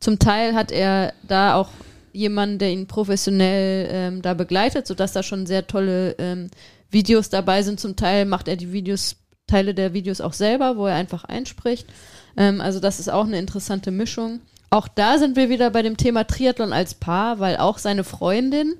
[0.00, 1.70] Zum Teil hat er da auch
[2.12, 6.50] jemanden, der ihn professionell ähm, da begleitet, sodass da schon sehr tolle ähm,
[6.90, 7.80] Videos dabei sind.
[7.80, 9.16] Zum Teil macht er die Videos,
[9.46, 11.86] Teile der Videos auch selber, wo er einfach einspricht.
[12.36, 14.40] Ähm, also das ist auch eine interessante Mischung.
[14.70, 18.74] Auch da sind wir wieder bei dem Thema Triathlon als Paar, weil auch seine Freundin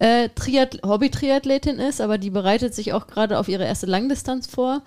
[0.00, 4.82] äh, Triath Hobby-Triathletin ist, aber die bereitet sich auch gerade auf ihre erste Langdistanz vor.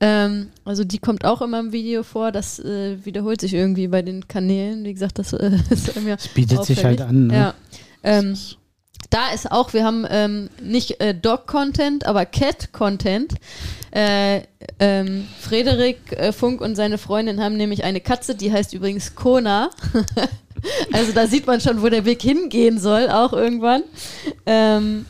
[0.00, 2.32] Ähm, also die kommt auch immer im Video vor.
[2.32, 4.84] Das äh, wiederholt sich irgendwie bei den Kanälen.
[4.84, 7.00] Wie gesagt, das äh, ist bei mir Es bietet sich auffällig.
[7.00, 7.26] halt an.
[7.28, 7.34] Ne?
[7.34, 7.54] Ja.
[8.02, 8.36] Ähm,
[9.10, 13.34] da ist auch, wir haben ähm, nicht äh, Dog-Content, aber Cat-Content.
[13.92, 14.42] Äh,
[14.78, 19.70] ähm, Frederik äh, Funk und seine Freundin haben nämlich eine Katze, die heißt übrigens Kona.
[20.92, 23.84] also da sieht man schon, wo der Weg hingehen soll, auch irgendwann.
[24.44, 25.06] Ähm,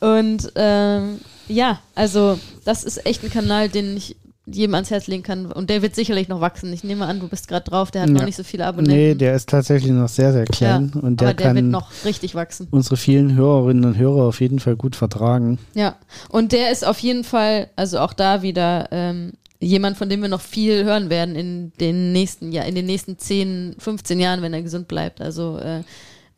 [0.00, 5.22] und ähm, ja, also das ist echt ein Kanal, den ich jedem ans Herz legen
[5.22, 5.46] kann.
[5.52, 6.72] Und der wird sicherlich noch wachsen.
[6.72, 8.14] Ich nehme an, du bist gerade drauf, der hat Ja.
[8.16, 8.96] noch nicht so viele Abonnenten.
[8.96, 11.66] Nee, der ist tatsächlich noch sehr, sehr klein ja, und der aber der kann wird
[11.66, 12.66] noch richtig wachsen.
[12.72, 15.58] unsere vielen Hörerinnen und Hörer auf jeden Fall gut vertragen.
[15.74, 15.94] Ja,
[16.28, 20.28] und der ist auf jeden Fall, also auch da wieder ähm, jemand, von dem wir
[20.28, 24.52] noch viel hören werden in den nächsten Jahr, in den nächsten 10, 15 Jahren, wenn
[24.54, 25.20] er gesund bleibt.
[25.20, 25.82] Also äh,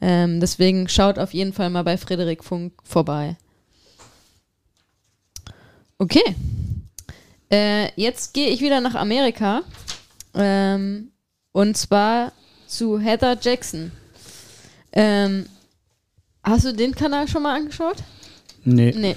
[0.03, 3.37] ähm, deswegen schaut auf jeden Fall mal bei Frederik Funk vorbei.
[6.05, 6.37] Okay.
[7.51, 9.63] Äh, jetzt gehe ich wieder nach Amerika.
[10.35, 11.13] Ähm,
[11.53, 12.33] und zwar
[12.67, 13.91] zu Heather Jackson.
[14.93, 15.47] Ähm,
[16.43, 17.97] hast du den Kanal schon mal angeschaut?
[18.65, 18.93] Nee.
[18.95, 19.17] Nee.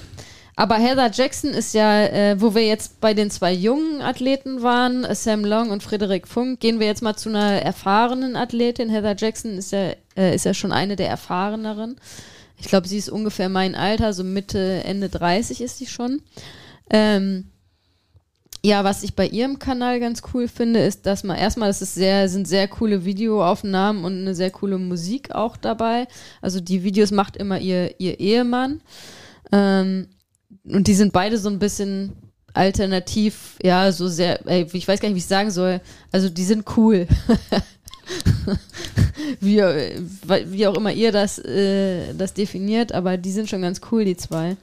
[0.56, 5.04] aber Heather Jackson ist ja, äh, wo wir jetzt bei den zwei jungen Athleten waren,
[5.04, 8.88] äh, Sam Long und Frederik Funk, gehen wir jetzt mal zu einer erfahrenen Athletin.
[8.88, 12.00] Heather Jackson ist ja, äh, ist ja schon eine der erfahreneren.
[12.56, 16.22] Ich glaube, sie ist ungefähr mein Alter, so Mitte, Ende 30 ist sie schon.
[16.90, 17.50] Ähm,
[18.64, 21.94] ja, was ich bei ihrem Kanal ganz cool finde, ist, dass man erstmal, es ist
[21.94, 26.08] sehr, sind sehr coole Videoaufnahmen und eine sehr coole Musik auch dabei.
[26.42, 28.80] Also die Videos macht immer ihr, ihr Ehemann.
[29.52, 30.08] Ähm,
[30.64, 32.16] und die sind beide so ein bisschen
[32.52, 35.80] alternativ, ja, so sehr, ey, ich weiß gar nicht, wie ich sagen soll.
[36.10, 37.06] Also die sind cool.
[39.40, 44.04] wie, wie auch immer ihr das, äh, das definiert, aber die sind schon ganz cool,
[44.04, 44.56] die zwei.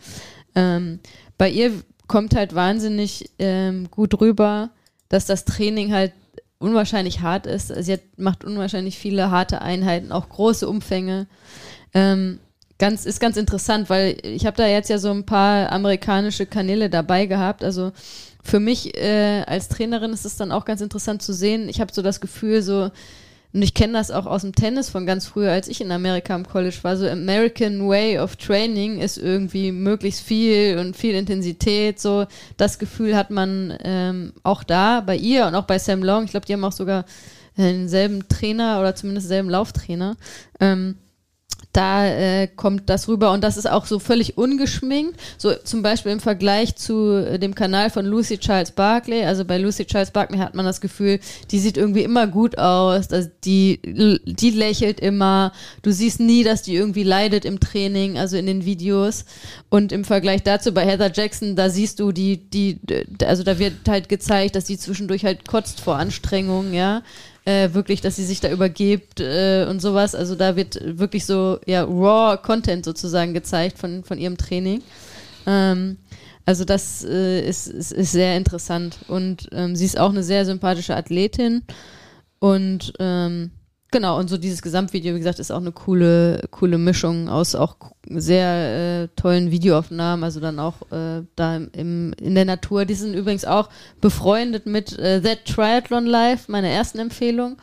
[0.56, 1.00] Ähm,
[1.38, 1.72] bei ihr
[2.08, 4.70] kommt halt wahnsinnig ähm, gut rüber,
[5.10, 6.14] dass das Training halt
[6.60, 7.68] unwahrscheinlich hart ist.
[7.68, 11.28] Sie hat, macht unwahrscheinlich viele harte Einheiten, auch große Umfänge.
[11.94, 12.40] Ähm,
[12.78, 16.90] ganz, ist ganz interessant, weil ich habe da jetzt ja so ein paar amerikanische Kanäle
[16.90, 17.64] dabei gehabt.
[17.64, 17.92] Also
[18.44, 21.70] für mich äh, als Trainerin ist es dann auch ganz interessant zu sehen.
[21.70, 22.92] Ich habe so das Gefühl, so
[23.56, 26.36] und ich kenne das auch aus dem Tennis von ganz früher, als ich in Amerika
[26.36, 26.98] im College war.
[26.98, 32.02] So American Way of Training ist irgendwie möglichst viel und viel Intensität.
[32.02, 32.26] So
[32.58, 36.26] das Gefühl hat man ähm, auch da bei ihr und auch bei Sam Long.
[36.26, 37.06] Ich glaube, die haben auch sogar
[37.56, 40.18] denselben Trainer oder zumindest denselben Lauftrainer.
[40.60, 40.98] Ähm,
[41.76, 45.20] da äh, kommt das rüber und das ist auch so völlig ungeschminkt.
[45.38, 49.26] So zum Beispiel im Vergleich zu äh, dem Kanal von Lucy Charles Barkley.
[49.26, 51.20] Also bei Lucy Charles Barkley hat man das Gefühl,
[51.52, 53.82] die sieht irgendwie immer gut aus, dass die,
[54.26, 55.52] die lächelt immer.
[55.82, 59.26] Du siehst nie, dass die irgendwie leidet im Training, also in den Videos.
[59.70, 62.80] Und im Vergleich dazu bei Heather Jackson, da siehst du die, die,
[63.26, 67.02] also da wird halt gezeigt, dass sie zwischendurch halt kotzt vor Anstrengung, ja
[67.46, 70.16] äh, wirklich, dass sie sich da übergibt äh, und sowas.
[70.16, 74.82] Also da wird wirklich so ja raw Content sozusagen gezeigt von, von ihrem Training.
[75.46, 75.98] Ähm,
[76.46, 80.46] also das äh, ist, ist, ist, sehr interessant und ähm, sie ist auch eine sehr
[80.46, 81.64] sympathische Athletin
[82.40, 83.52] und ähm,
[83.96, 87.78] Genau, und so dieses Gesamtvideo, wie gesagt, ist auch eine coole, coole Mischung aus auch
[88.10, 92.84] sehr äh, tollen Videoaufnahmen, also dann auch äh, da im, in der Natur.
[92.84, 93.70] Die sind übrigens auch
[94.02, 97.56] befreundet mit äh, That Triathlon Live, meine ersten Empfehlung.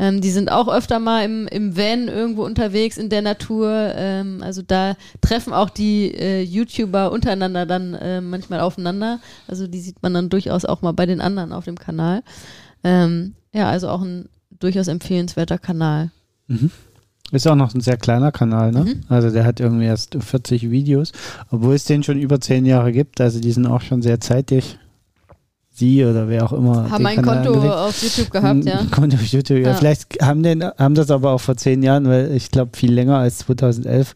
[0.00, 3.70] Ähm, die sind auch öfter mal im, im Van irgendwo unterwegs in der Natur.
[3.94, 9.20] Ähm, also da treffen auch die äh, YouTuber untereinander dann äh, manchmal aufeinander.
[9.46, 12.24] Also die sieht man dann durchaus auch mal bei den anderen auf dem Kanal.
[12.82, 16.10] Ähm, ja, also auch ein durchaus empfehlenswerter Kanal.
[16.48, 16.70] Mhm.
[17.32, 18.84] Ist auch noch ein sehr kleiner Kanal, ne?
[18.84, 19.00] Mhm.
[19.08, 21.12] Also der hat irgendwie erst 40 Videos,
[21.50, 23.20] obwohl es den schon über 10 Jahre gibt.
[23.20, 24.78] Also die sind auch schon sehr zeitig.
[25.72, 26.88] Sie oder wer auch immer.
[26.88, 27.74] Haben ein Kanal Konto angelegt.
[27.74, 28.78] auf YouTube gehabt, ja.
[28.78, 29.68] Ein Konto auf YouTube, ja.
[29.70, 29.74] ja.
[29.74, 33.18] Vielleicht haben, den, haben das aber auch vor 10 Jahren, weil ich glaube viel länger
[33.18, 34.14] als 2011.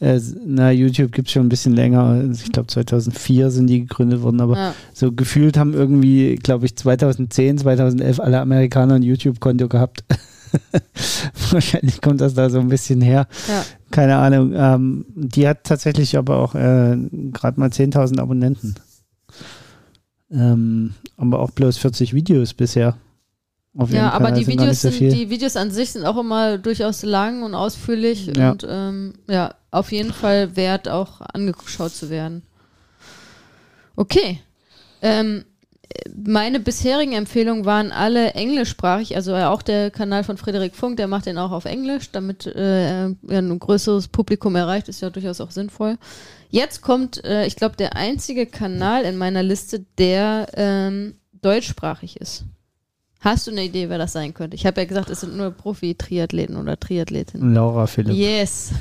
[0.00, 2.24] Äh, na, YouTube gibt es schon ein bisschen länger.
[2.32, 4.74] Ich glaube 2004 sind die gegründet worden, aber ja.
[4.92, 10.04] so gefühlt haben irgendwie, glaube ich, 2010, 2011 alle Amerikaner ein YouTube-Konto gehabt.
[11.50, 13.26] Wahrscheinlich kommt das da so ein bisschen her.
[13.48, 13.64] Ja.
[13.90, 14.52] Keine Ahnung.
[14.54, 16.96] Ähm, die hat tatsächlich aber auch äh,
[17.32, 18.74] gerade mal 10.000 Abonnenten.
[20.30, 22.96] Ähm, aber auch bloß 40 Videos bisher.
[23.88, 27.54] Ja, aber die Videos, sind, die Videos an sich sind auch immer durchaus lang und
[27.54, 28.52] ausführlich ja.
[28.52, 32.42] und ähm, ja, auf jeden Fall wert, auch angeschaut zu werden.
[33.96, 34.40] Okay.
[35.02, 35.44] Ähm,
[36.16, 41.26] meine bisherigen Empfehlungen waren alle englischsprachig, also auch der Kanal von Frederik Funk, der macht
[41.26, 45.50] den auch auf Englisch, damit äh, er ein größeres Publikum erreicht, ist ja durchaus auch
[45.50, 45.98] sinnvoll.
[46.48, 52.44] Jetzt kommt, äh, ich glaube, der einzige Kanal in meiner Liste, der ähm, deutschsprachig ist.
[53.24, 54.54] Hast du eine Idee, wer das sein könnte?
[54.54, 57.54] Ich habe ja gesagt, es sind nur Profi-Triathleten oder Triathletinnen.
[57.54, 58.14] Laura Philipp.
[58.14, 58.72] Yes.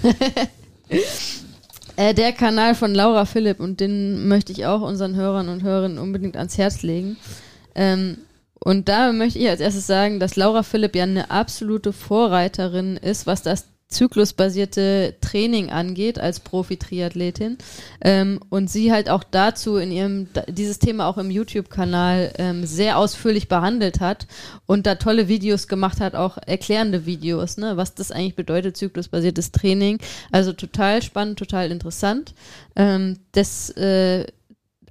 [1.95, 5.97] äh, der Kanal von Laura Philipp und den möchte ich auch unseren Hörern und Hörerinnen
[5.97, 7.15] unbedingt ans Herz legen.
[7.73, 8.17] Ähm,
[8.59, 13.25] und da möchte ich als erstes sagen, dass Laura Philipp ja eine absolute Vorreiterin ist,
[13.25, 17.57] was das zyklusbasierte Training angeht als Profi-Triathletin
[18.01, 22.97] ähm, und sie halt auch dazu in ihrem dieses Thema auch im YouTube-Kanal ähm, sehr
[22.97, 24.27] ausführlich behandelt hat
[24.65, 29.51] und da tolle Videos gemacht hat, auch erklärende Videos, ne, was das eigentlich bedeutet, zyklusbasiertes
[29.51, 29.99] Training.
[30.31, 32.33] Also total spannend, total interessant.
[32.75, 34.25] Ähm, das äh,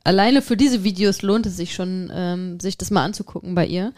[0.05, 3.93] alleine für diese Videos lohnt es sich schon, ähm, sich das mal anzugucken bei ihr.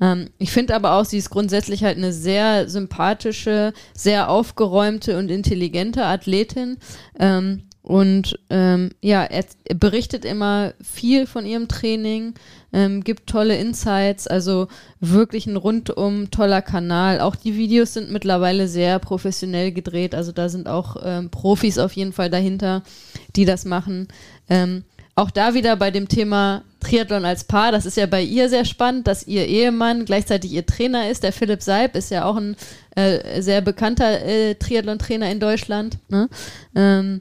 [0.00, 5.30] Ähm, ich finde aber auch, sie ist grundsätzlich halt eine sehr sympathische, sehr aufgeräumte und
[5.30, 6.78] intelligente Athletin.
[7.18, 12.32] Ähm, und ähm, ja, er, er, berichtet immer viel von ihrem Training,
[12.72, 14.68] ähm, gibt tolle Insights, also
[15.00, 17.20] wirklich ein rundum toller Kanal.
[17.20, 21.92] Auch die Videos sind mittlerweile sehr professionell gedreht, also da sind auch ähm, Profis auf
[21.92, 22.82] jeden Fall dahinter,
[23.36, 24.08] die das machen.
[24.48, 24.84] Ähm,
[25.16, 28.64] auch da wieder bei dem Thema Triathlon als Paar, das ist ja bei ihr sehr
[28.64, 31.22] spannend, dass ihr Ehemann gleichzeitig ihr Trainer ist.
[31.22, 32.56] Der Philipp Seib ist ja auch ein
[32.94, 35.98] äh, sehr bekannter äh, Triathlon-Trainer in Deutschland.
[36.08, 36.28] Ne?
[36.74, 37.20] Ähm,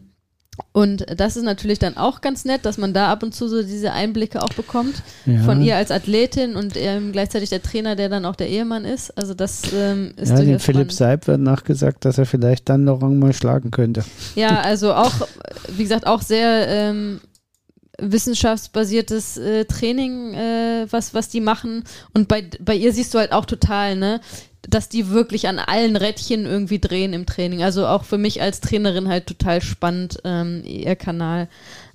[0.71, 3.63] und das ist natürlich dann auch ganz nett, dass man da ab und zu so
[3.63, 5.41] diese Einblicke auch bekommt ja.
[5.43, 9.17] von ihr als Athletin und ähm, gleichzeitig der Trainer, der dann auch der Ehemann ist.
[9.17, 13.19] Also das ähm, ist Ja, dem Philipp Seib wird nachgesagt, dass er vielleicht dann Laurent
[13.19, 14.03] mal schlagen könnte.
[14.35, 15.13] Ja, also auch,
[15.69, 17.19] wie gesagt, auch sehr ähm,
[18.11, 21.83] wissenschaftsbasiertes äh, Training, äh, was, was die machen.
[22.13, 24.21] Und bei, bei ihr siehst du halt auch total, ne?
[24.69, 27.63] dass die wirklich an allen Rädchen irgendwie drehen im Training.
[27.63, 31.49] Also auch für mich als Trainerin halt total spannend, ähm, ihr Kanal.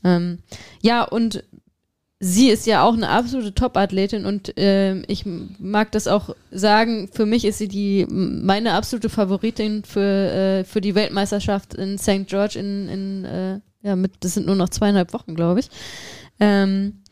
[0.05, 0.41] Ähm,
[0.83, 1.45] ja, und
[2.21, 7.27] sie ist ja auch eine absolute Top-Athletin und äh, ich mag das auch sagen, für
[7.27, 12.27] mich ist sie die meine absolute Favoritin für, äh, für die Weltmeisterschaft in St.
[12.27, 15.71] George in, in äh, ja, mit, das sind nur noch zweieinhalb Wochen, glaube ich.
[16.41, 17.03] Ähm,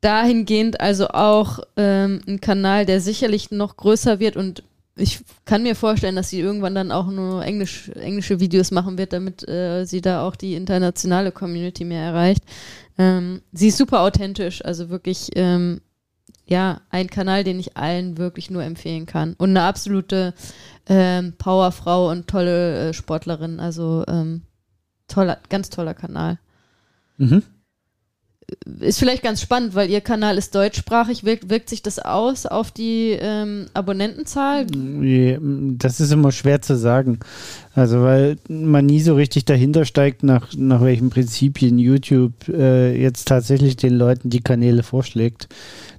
[0.00, 4.62] dahingehend also auch ähm, ein Kanal, der sicherlich noch größer wird und
[4.96, 9.12] ich kann mir vorstellen, dass sie irgendwann dann auch nur Englisch, englische Videos machen wird,
[9.12, 12.44] damit äh, sie da auch die internationale Community mehr erreicht.
[12.96, 15.80] Ähm, sie ist super authentisch, also wirklich, ähm,
[16.46, 19.34] ja, ein Kanal, den ich allen wirklich nur empfehlen kann.
[19.34, 20.34] Und eine absolute
[20.86, 24.42] ähm, Powerfrau und tolle äh, Sportlerin, also ähm,
[25.08, 26.38] toller, ganz toller Kanal.
[27.16, 27.42] Mhm
[28.80, 31.24] ist vielleicht ganz spannend, weil Ihr Kanal ist deutschsprachig.
[31.24, 34.66] Wirkt, wirkt sich das aus auf die ähm, Abonnentenzahl?
[35.78, 37.20] Das ist immer schwer zu sagen.
[37.74, 43.28] Also, weil man nie so richtig dahinter steigt, nach, nach welchen Prinzipien YouTube äh, jetzt
[43.28, 45.48] tatsächlich den Leuten die Kanäle vorschlägt.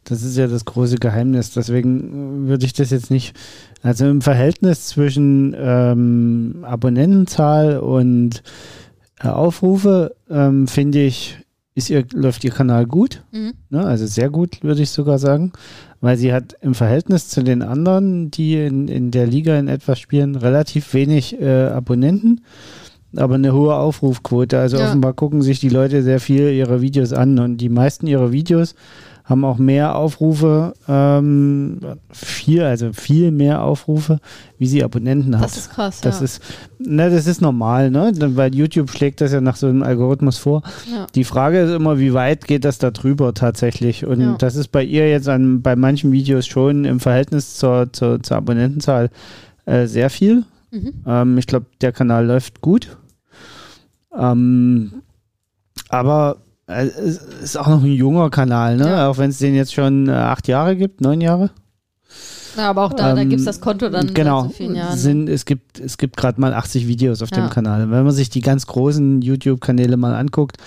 [0.04, 1.52] Das ist ja das große Geheimnis.
[1.52, 3.36] Deswegen würde ich das jetzt nicht.
[3.82, 8.44] Also im Verhältnis zwischen ähm, Abonnentenzahl und
[9.22, 11.38] Aufrufe ähm, finde ich
[11.76, 13.24] ist ihr, läuft ihr Kanal gut.
[13.32, 13.54] Mhm.
[13.70, 15.52] Ne, also sehr gut, würde ich sogar sagen.
[16.00, 20.00] Weil sie hat im Verhältnis zu den anderen, die in, in der Liga in etwas
[20.00, 22.42] spielen, relativ wenig äh, Abonnenten,
[23.18, 24.58] aber eine hohe Aufrufquote.
[24.58, 24.88] Also ja.
[24.88, 28.76] offenbar gucken sich die Leute sehr viel ihre Videos an und die meisten ihrer Videos
[29.26, 31.80] haben auch mehr Aufrufe, ähm,
[32.12, 34.20] viel, also viel mehr Aufrufe,
[34.60, 35.46] wie sie Abonnenten hat.
[35.46, 36.00] Das ist krass.
[36.02, 36.26] Das ja.
[36.26, 36.44] ist,
[36.78, 38.12] ne, das ist normal, ne?
[38.36, 40.62] Weil YouTube schlägt das ja nach so einem Algorithmus vor.
[40.92, 41.08] Ja.
[41.16, 44.06] Die Frage ist immer, wie weit geht das da drüber tatsächlich?
[44.06, 44.36] Und ja.
[44.38, 48.38] das ist bei ihr jetzt an, bei manchen Videos schon im Verhältnis zur, zur, zur
[48.38, 49.10] Abonnentenzahl
[49.66, 50.46] äh, sehr viel.
[50.70, 50.94] Mhm.
[51.08, 52.96] Ähm, ich glaube, der Kanal läuft gut.
[54.16, 55.02] Ähm,
[55.90, 58.88] aber ist auch noch ein junger Kanal, ne?
[58.88, 59.10] Ja.
[59.10, 61.52] Auch wenn es den jetzt schon äh, acht Jahre gibt, neun Jahre.
[62.58, 64.92] Ja, aber auch da, ähm, da gibt es das Konto dann genau, vielen Jahren.
[64.92, 64.98] Ne?
[64.98, 67.38] Sind, es gibt, es gibt gerade mal 80 Videos auf ja.
[67.38, 67.92] dem Kanal.
[67.92, 70.58] Wenn man sich die ganz großen YouTube-Kanäle mal anguckt,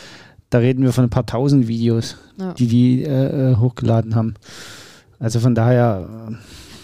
[0.50, 2.52] da reden wir von ein paar tausend Videos, ja.
[2.52, 4.34] die die äh, äh hochgeladen haben.
[5.18, 6.08] Also von daher.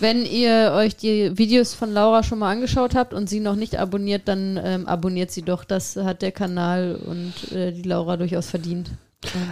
[0.01, 3.79] Wenn ihr euch die Videos von Laura schon mal angeschaut habt und sie noch nicht
[3.79, 5.65] abonniert, dann ähm, abonniert sie doch.
[5.65, 8.91] Das hat der Kanal und äh, die Laura durchaus verdient.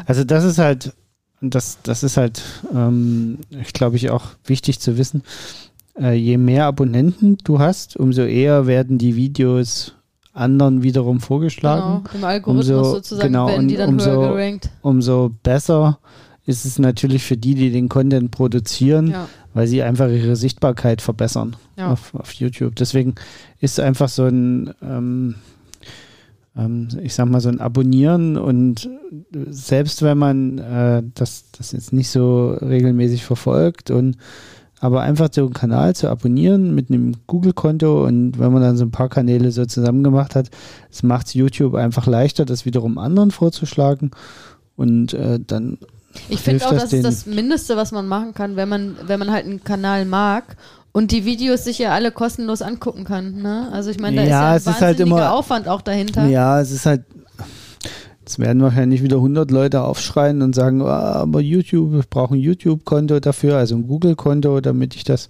[0.06, 0.92] Also das ist halt,
[1.40, 2.42] das, das ist halt,
[2.74, 5.22] ähm, ich glaube ich auch wichtig zu wissen.
[5.98, 9.94] Äh, je mehr Abonnenten du hast, umso eher werden die Videos
[10.32, 12.04] anderen wiederum vorgeschlagen.
[12.04, 14.70] Genau, im Algorithmus umso, sozusagen genau, werden die dann umso, höher gerankt.
[14.80, 15.98] Umso besser
[16.44, 19.28] ist es natürlich für die, die den Content produzieren, ja.
[19.54, 21.92] weil sie einfach ihre Sichtbarkeit verbessern ja.
[21.92, 22.74] auf, auf, YouTube.
[22.76, 23.14] Deswegen
[23.60, 25.36] ist einfach so ein, ähm,
[26.56, 28.90] ähm, ich sag mal, so ein Abonnieren und
[29.50, 34.16] selbst wenn man äh, das, das jetzt nicht so regelmäßig verfolgt und
[34.80, 38.84] aber einfach so einen Kanal zu abonnieren mit einem Google-Konto und wenn man dann so
[38.84, 40.50] ein paar Kanäle so zusammen gemacht hat,
[40.90, 44.10] es macht YouTube einfach leichter, das wiederum anderen vorzuschlagen
[44.74, 45.78] und äh, dann
[46.28, 49.18] ich finde auch, das, das ist das Mindeste, was man machen kann, wenn man, wenn
[49.18, 50.56] man halt einen Kanal mag
[50.92, 53.42] und die Videos sich ja alle kostenlos angucken kann.
[53.42, 53.68] Ne?
[53.72, 56.26] Also ich meine, da ja, ist ja ein ist halt immer, Aufwand auch dahinter.
[56.26, 57.02] Ja, es ist halt,
[58.24, 62.40] es werden wahrscheinlich wieder 100 Leute aufschreien und sagen, oh, aber YouTube, ich brauche ein
[62.40, 65.28] YouTube-Konto dafür, also ein Google-Konto, damit ich das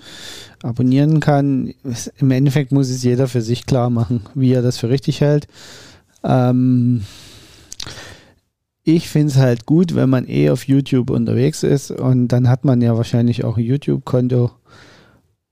[0.62, 1.72] abonnieren kann.
[2.18, 5.46] Im Endeffekt muss es jeder für sich klar machen, wie er das für richtig hält.
[6.24, 7.02] Ähm,
[8.84, 12.64] ich finde es halt gut, wenn man eh auf YouTube unterwegs ist und dann hat
[12.64, 14.50] man ja wahrscheinlich auch ein YouTube-Konto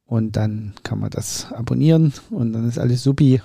[0.04, 3.40] und dann kann man das abonnieren und dann ist alles supi.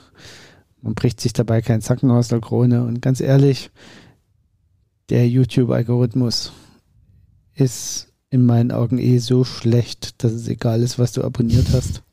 [0.82, 2.84] Man bricht sich dabei keinen Zacken aus der Krone.
[2.84, 3.72] Und ganz ehrlich,
[5.10, 6.54] der YouTube-Algorithmus
[7.54, 12.04] ist in meinen Augen eh so schlecht, dass es egal ist, was du abonniert hast.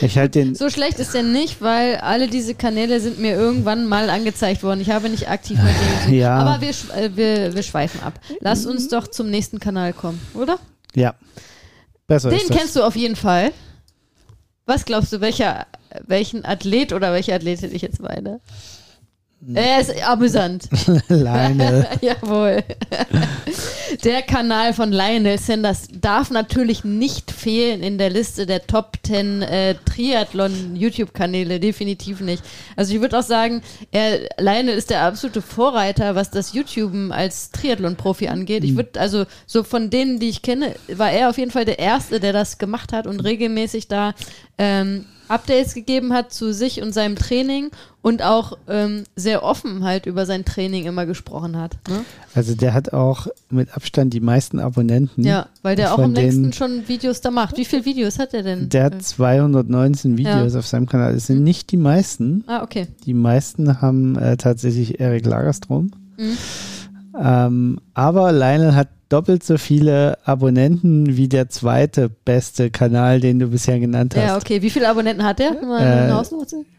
[0.00, 0.54] Ich halt den.
[0.54, 4.80] So schlecht ist der nicht, weil alle diese Kanäle sind mir irgendwann mal angezeigt worden.
[4.80, 5.74] Ich habe nicht aktiv mit
[6.06, 6.18] denen.
[6.18, 6.36] Ja.
[6.38, 8.20] Aber wir, äh, wir, wir schweifen ab.
[8.40, 10.58] Lass uns doch zum nächsten Kanal kommen, oder?
[10.94, 11.14] Ja.
[12.06, 12.56] Besser Den ist das.
[12.56, 13.52] kennst du auf jeden Fall.
[14.66, 15.66] Was glaubst du, welcher,
[16.06, 18.40] welchen Athlet oder welche Athletin ich jetzt meine?
[19.54, 20.68] Er ist amüsant.
[21.08, 21.86] Lionel.
[22.00, 22.64] Jawohl.
[24.04, 29.42] Der Kanal von Lionel Sanders darf natürlich nicht fehlen in der Liste der Top 10
[29.42, 32.42] äh, Triathlon-YouTube-Kanäle, definitiv nicht.
[32.74, 37.50] Also ich würde auch sagen, er, Lionel ist der absolute Vorreiter, was das YouTuben als
[37.52, 38.64] Triathlon-Profi angeht.
[38.64, 41.78] Ich würde, also so von denen, die ich kenne, war er auf jeden Fall der
[41.78, 44.14] Erste, der das gemacht hat und regelmäßig da
[44.58, 47.70] ähm, Updates gegeben hat zu sich und seinem Training
[48.02, 51.76] und auch ähm, sehr offen halt über sein Training immer gesprochen hat.
[51.88, 52.04] Ne?
[52.34, 55.24] Also der hat auch mit Abstand die meisten Abonnenten.
[55.24, 57.56] Ja, weil der auch am längsten schon Videos da macht.
[57.56, 58.68] Wie viele Videos hat er denn?
[58.68, 61.14] Der hat 219 Videos auf seinem Kanal.
[61.14, 62.44] Das sind nicht die meisten.
[62.46, 62.86] ah, okay.
[63.04, 65.90] Die meisten haben äh, tatsächlich Erik Lagerstrom.
[66.16, 66.36] Mhm.
[67.20, 73.48] Ähm, aber Lionel hat doppelt so viele Abonnenten wie der zweite beste Kanal, den du
[73.48, 74.22] bisher genannt hast.
[74.22, 74.62] Ja, okay.
[74.62, 75.52] Wie viele Abonnenten hat der?
[75.62, 76.08] Mal Äh,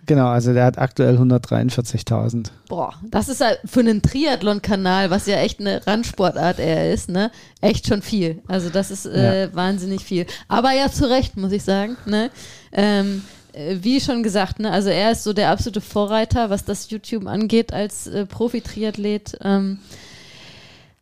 [0.05, 2.47] Genau, also der hat aktuell 143.000.
[2.67, 7.31] Boah, das ist halt für einen Triathlon-Kanal, was ja echt eine Randsportart eher ist, ne?
[7.61, 8.41] Echt schon viel.
[8.47, 10.25] Also das ist äh, wahnsinnig viel.
[10.47, 12.29] Aber ja, zu Recht, muss ich sagen, ne?
[12.73, 13.23] Ähm,
[13.53, 17.27] äh, wie schon gesagt, ne, also er ist so der absolute Vorreiter, was das YouTube
[17.27, 19.37] angeht als äh, Profi-Triathlet.
[19.41, 19.79] Ähm,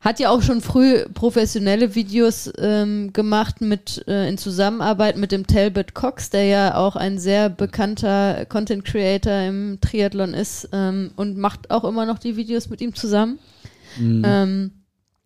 [0.05, 5.47] hat ja auch schon früh professionelle Videos ähm, gemacht mit äh, in Zusammenarbeit mit dem
[5.47, 11.37] Talbot Cox, der ja auch ein sehr bekannter Content Creator im Triathlon ist ähm, und
[11.37, 13.39] macht auch immer noch die Videos mit ihm zusammen.
[14.23, 14.71] Ähm,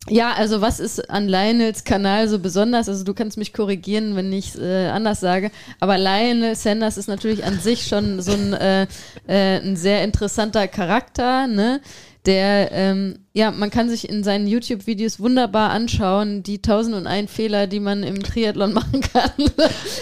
[0.08, 2.88] ja, also was ist an Lionels Kanal so besonders?
[2.88, 7.08] Also du kannst mich korrigieren, wenn ich es äh, anders sage, aber Lionel Sanders ist
[7.08, 8.88] natürlich an sich schon so ein, äh,
[9.28, 11.82] äh, ein sehr interessanter Charakter, ne?
[12.26, 17.80] Der, ähm, ja, man kann sich in seinen YouTube-Videos wunderbar anschauen, die 1001 Fehler, die
[17.80, 19.32] man im Triathlon machen kann,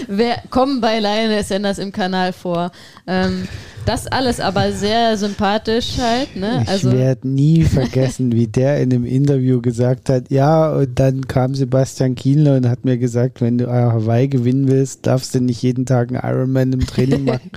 [0.08, 2.72] wer, kommen bei Lionel Sanders im Kanal vor.
[3.06, 3.48] Ähm,
[3.86, 6.60] das alles aber sehr sympathisch halt, ne?
[6.64, 11.26] Ich Also, werde nie vergessen, wie der in einem Interview gesagt hat, ja, und dann
[11.28, 15.62] kam Sebastian Kienle und hat mir gesagt, wenn du Hawaii gewinnen willst, darfst du nicht
[15.62, 17.50] jeden Tag einen Ironman im Training machen.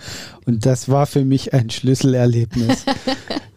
[0.47, 2.85] und das war für mich ein Schlüsselerlebnis.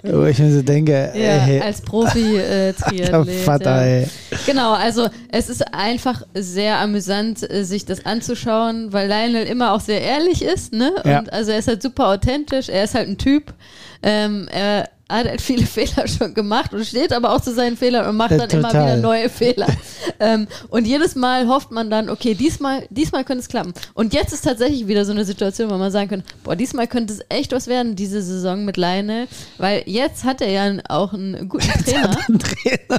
[0.03, 2.73] Wo ich mir so denke, Ja, ey, als profi äh.
[3.45, 4.01] Vater, ja.
[4.01, 4.07] ey.
[4.45, 9.81] Genau, also es ist einfach sehr amüsant, äh, sich das anzuschauen, weil Lionel immer auch
[9.81, 10.91] sehr ehrlich ist, ne?
[11.03, 11.23] Und Ja.
[11.31, 13.53] also er ist halt super authentisch, er ist halt ein Typ.
[14.01, 18.07] Ähm, er hat halt viele Fehler schon gemacht und steht aber auch zu seinen Fehlern
[18.07, 18.85] und macht Ja, dann immer total.
[18.85, 19.67] wieder neue Fehler.
[20.19, 23.73] ähm, und jedes Mal hofft man dann, okay, diesmal, diesmal könnte es klappen.
[23.93, 27.13] Und jetzt ist tatsächlich wieder so eine Situation, wo man sagen könnte, boah, diesmal könnte
[27.13, 29.27] es echt was werden, diese Saison mit Lionel,
[29.57, 32.17] weil jetzt hat er ja auch einen guten Trainer.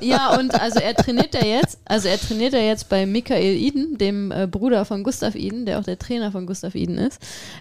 [0.02, 3.98] Ja, und also er trainiert ja jetzt, also er trainiert ja jetzt bei Michael Eden,
[3.98, 7.20] dem äh, Bruder von Gustav Eden, der auch der Trainer von Gustav Eden ist.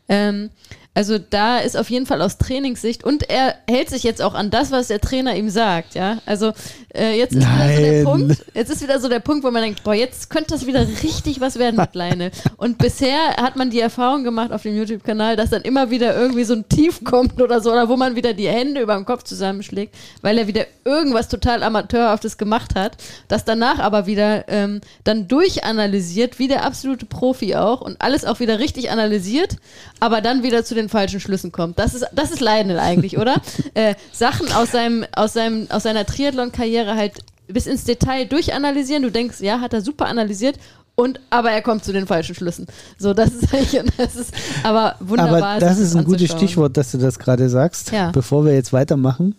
[0.09, 0.49] Ähm,
[0.93, 4.51] also da ist auf jeden Fall aus Trainingssicht und er hält sich jetzt auch an
[4.51, 6.19] das, was der Trainer ihm sagt, ja.
[6.25, 6.53] Also
[6.95, 8.03] äh, jetzt ist wieder so der Nein.
[8.03, 10.85] Punkt, jetzt ist wieder so der Punkt, wo man denkt, boah, jetzt könnte das wieder
[11.01, 12.31] richtig was werden mit Leine.
[12.57, 16.43] Und bisher hat man die Erfahrung gemacht auf dem YouTube-Kanal, dass dann immer wieder irgendwie
[16.43, 19.23] so ein Tief kommt oder so, oder wo man wieder die Hände über dem Kopf
[19.23, 25.27] zusammenschlägt, weil er wieder irgendwas total Amateurhaftes gemacht hat, das danach aber wieder ähm, dann
[25.27, 29.57] durchanalysiert, wie der absolute Profi auch, und alles auch wieder richtig analysiert,
[29.99, 31.79] aber dann wieder zu den falschen Schlüssen kommt.
[31.79, 33.41] Das ist, das ist Lionel eigentlich, oder?
[33.73, 39.03] äh, Sachen aus seinem, aus seinem, aus seiner Triathlon-Karriere halt bis ins Detail durchanalysieren.
[39.03, 40.57] Du denkst, ja, hat er super analysiert.
[40.95, 42.67] Und, aber er kommt zu den falschen Schlüssen.
[42.99, 45.43] So, das ist eigentlich, das ist aber wunderbar.
[45.43, 46.31] Aber das ist ein gutes.
[46.31, 47.91] Stichwort, dass du das gerade sagst.
[47.91, 48.11] Ja.
[48.11, 49.35] Bevor wir jetzt weitermachen,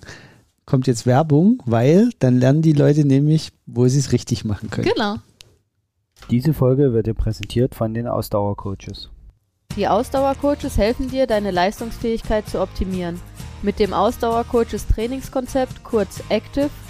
[0.67, 4.89] kommt jetzt Werbung, weil dann lernen die Leute nämlich, wo sie es richtig machen können.
[4.93, 5.17] Genau.
[6.31, 9.11] Diese Folge wird dir präsentiert von den Ausdauercoaches.
[9.77, 13.21] Die Ausdauercoaches helfen dir, deine Leistungsfähigkeit zu optimieren.
[13.63, 16.71] Mit dem Ausdauercoaches Trainingskonzept, kurz Active,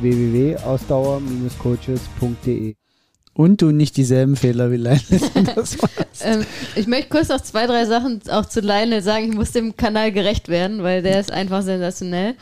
[0.00, 2.74] www.ausdauer-coaches.de.
[3.34, 5.78] Und du nicht dieselben Fehler wie Lionel Sanders
[6.20, 9.30] ähm, ich möchte kurz noch zwei, drei Sachen auch zu Lionel sagen.
[9.30, 12.34] Ich muss dem Kanal gerecht werden, weil der ist einfach sensationell.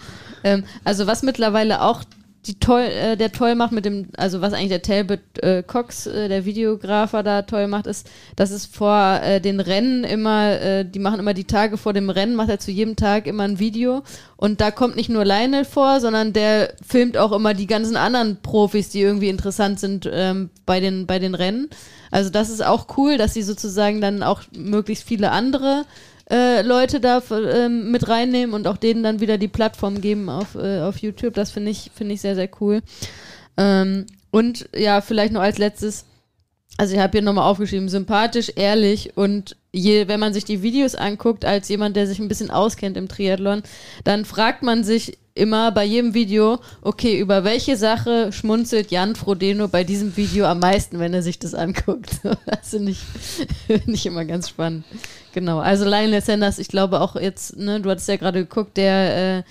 [0.42, 2.02] Ähm, also was mittlerweile auch
[2.46, 6.06] die toll, äh, der toll macht mit dem, also was eigentlich der Talbot äh, Cox,
[6.06, 10.84] äh, der Videografer da toll macht, ist, dass es vor äh, den Rennen immer, äh,
[10.84, 13.58] die machen immer die Tage vor dem Rennen, macht er zu jedem Tag immer ein
[13.58, 14.02] Video
[14.36, 18.38] und da kommt nicht nur Lionel vor, sondern der filmt auch immer die ganzen anderen
[18.40, 21.68] Profis, die irgendwie interessant sind ähm, bei, den, bei den Rennen.
[22.10, 25.84] Also das ist auch cool, dass sie sozusagen dann auch möglichst viele andere
[26.30, 30.54] äh, Leute da äh, mit reinnehmen und auch denen dann wieder die Plattform geben auf,
[30.54, 31.34] äh, auf YouTube.
[31.34, 32.82] Das finde ich, finde ich sehr, sehr cool.
[33.56, 36.04] Ähm, und ja, vielleicht noch als letztes,
[36.76, 40.94] also ich habe hier nochmal aufgeschrieben, sympathisch, ehrlich und je, wenn man sich die Videos
[40.94, 43.62] anguckt, als jemand, der sich ein bisschen auskennt im Triathlon,
[44.04, 49.68] dann fragt man sich immer bei jedem Video, okay, über welche Sache schmunzelt Jan Frodeno
[49.68, 52.20] bei diesem Video am meisten, wenn er sich das anguckt.
[52.46, 52.98] das finde ich,
[53.66, 54.84] find ich immer ganz spannend.
[55.32, 59.38] Genau, also Lionel Sanders, ich glaube auch jetzt, ne, du hattest ja gerade geguckt, der
[59.38, 59.42] äh,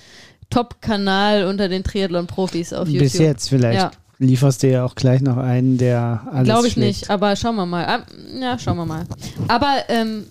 [0.50, 3.04] Top-Kanal unter den Triathlon-Profis auf YouTube.
[3.04, 3.80] Bis jetzt vielleicht.
[3.80, 3.92] Ja.
[4.20, 6.88] Lieferst du ja auch gleich noch einen, der alles Glaube ich schlägt.
[6.88, 7.86] nicht, aber schauen wir mal.
[7.86, 8.06] Ah,
[8.38, 9.06] ja, schauen wir mal.
[9.48, 10.26] Aber ähm,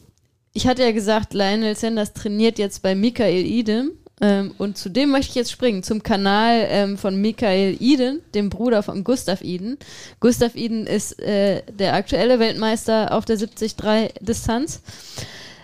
[0.52, 5.10] ich hatte ja gesagt, Lionel Sanders trainiert jetzt bei Michael Idem ähm, und zu dem
[5.10, 9.78] möchte ich jetzt springen, zum Kanal ähm, von Michael Eden, dem Bruder von Gustav Eden.
[10.20, 14.82] Gustav Eden ist äh, der aktuelle Weltmeister auf der 73-Distanz.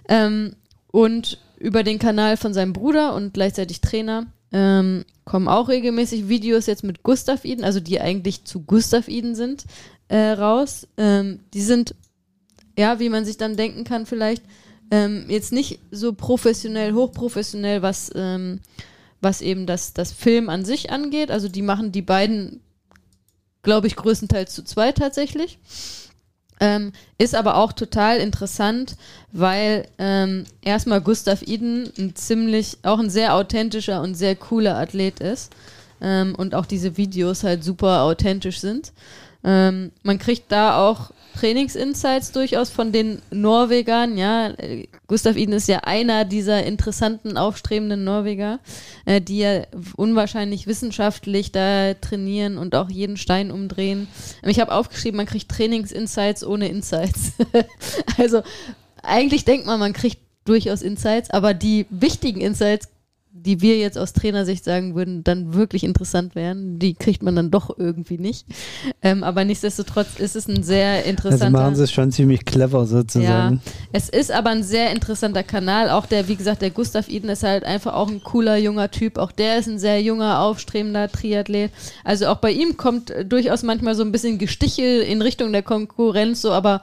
[0.08, 0.54] Ähm,
[0.90, 6.66] und über den Kanal von seinem Bruder und gleichzeitig Trainer ähm, kommen auch regelmäßig Videos
[6.66, 9.64] jetzt mit Gustav Eden, also die eigentlich zu Gustav Eden sind,
[10.06, 10.86] äh, raus.
[10.96, 11.96] Ähm, die sind,
[12.78, 14.44] ja, wie man sich dann denken kann, vielleicht
[14.92, 18.60] ähm, jetzt nicht so professionell, hochprofessionell, was, ähm,
[19.20, 21.32] was eben das, das Film an sich angeht.
[21.32, 22.60] Also die machen die beiden,
[23.64, 25.58] glaube ich, größtenteils zu zweit tatsächlich.
[26.64, 28.96] Ähm, ist aber auch total interessant,
[29.32, 35.20] weil ähm, erstmal Gustav Iden ein ziemlich, auch ein sehr authentischer und sehr cooler Athlet
[35.20, 35.52] ist.
[36.00, 38.92] Ähm, und auch diese Videos halt super authentisch sind.
[39.44, 44.16] Ähm, man kriegt da auch Trainingsinsights durchaus von den Norwegern.
[44.16, 44.52] Ja,
[45.06, 48.60] Gustav Iden ist ja einer dieser interessanten, aufstrebenden Norweger,
[49.04, 49.62] äh, die ja
[49.96, 54.06] unwahrscheinlich wissenschaftlich da trainieren und auch jeden Stein umdrehen.
[54.42, 57.32] Ich habe aufgeschrieben, man kriegt Trainingsinsights ohne Insights.
[58.18, 58.42] also
[59.02, 62.88] eigentlich denkt man, man kriegt durchaus Insights, aber die wichtigen Insights
[63.36, 66.78] die wir jetzt aus Trainersicht sagen würden, dann wirklich interessant wären.
[66.78, 68.46] Die kriegt man dann doch irgendwie nicht.
[69.02, 71.46] Ähm, aber nichtsdestotrotz ist es ein sehr interessanter.
[71.46, 73.60] Also machen sie es schon ziemlich clever sozusagen.
[73.64, 75.90] Ja, es ist aber ein sehr interessanter Kanal.
[75.90, 79.18] Auch der, wie gesagt, der Gustav Eden ist halt einfach auch ein cooler junger Typ.
[79.18, 81.72] Auch der ist ein sehr junger, aufstrebender Triathlet.
[82.04, 86.40] Also auch bei ihm kommt durchaus manchmal so ein bisschen Gestichel in Richtung der Konkurrenz,
[86.40, 86.82] so aber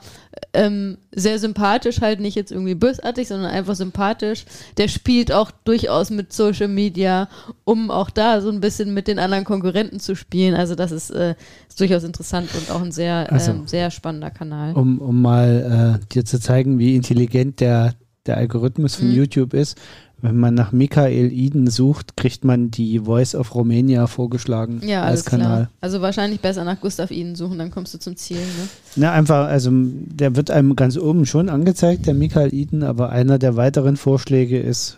[0.54, 4.44] ähm, sehr sympathisch, halt nicht jetzt irgendwie bösartig, sondern einfach sympathisch.
[4.76, 7.28] Der spielt auch durchaus mit Social Media,
[7.64, 10.54] um auch da so ein bisschen mit den anderen Konkurrenten zu spielen.
[10.54, 11.34] Also das ist, äh,
[11.68, 14.74] ist durchaus interessant und auch ein sehr, also, ähm, sehr spannender Kanal.
[14.74, 17.94] Um, um mal äh, dir zu zeigen, wie intelligent der,
[18.26, 19.14] der Algorithmus von mhm.
[19.14, 19.78] YouTube ist,
[20.22, 25.24] wenn man nach Michael Eden sucht, kriegt man die Voice of Romania vorgeschlagen ja, als
[25.24, 25.64] Kanal.
[25.64, 25.70] Klar.
[25.80, 28.38] Also wahrscheinlich besser nach Gustav Eden suchen, dann kommst du zum Ziel.
[28.38, 28.68] Ne?
[28.94, 33.38] Na, einfach, also der wird einem ganz oben schon angezeigt, der Michael Eden, aber einer
[33.38, 34.96] der weiteren Vorschläge ist.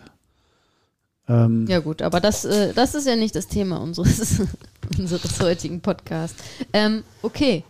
[1.27, 4.43] Ähm, ja, gut, aber das, äh, das ist ja nicht das Thema unseres,
[4.99, 6.37] unseres heutigen Podcasts.
[6.71, 7.63] Ähm, okay,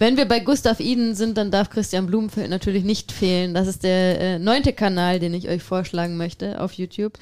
[0.00, 3.52] wenn wir bei Gustav Iden sind, dann darf Christian Blumenfeld natürlich nicht fehlen.
[3.52, 7.18] Das ist der äh, neunte Kanal, den ich euch vorschlagen möchte auf YouTube.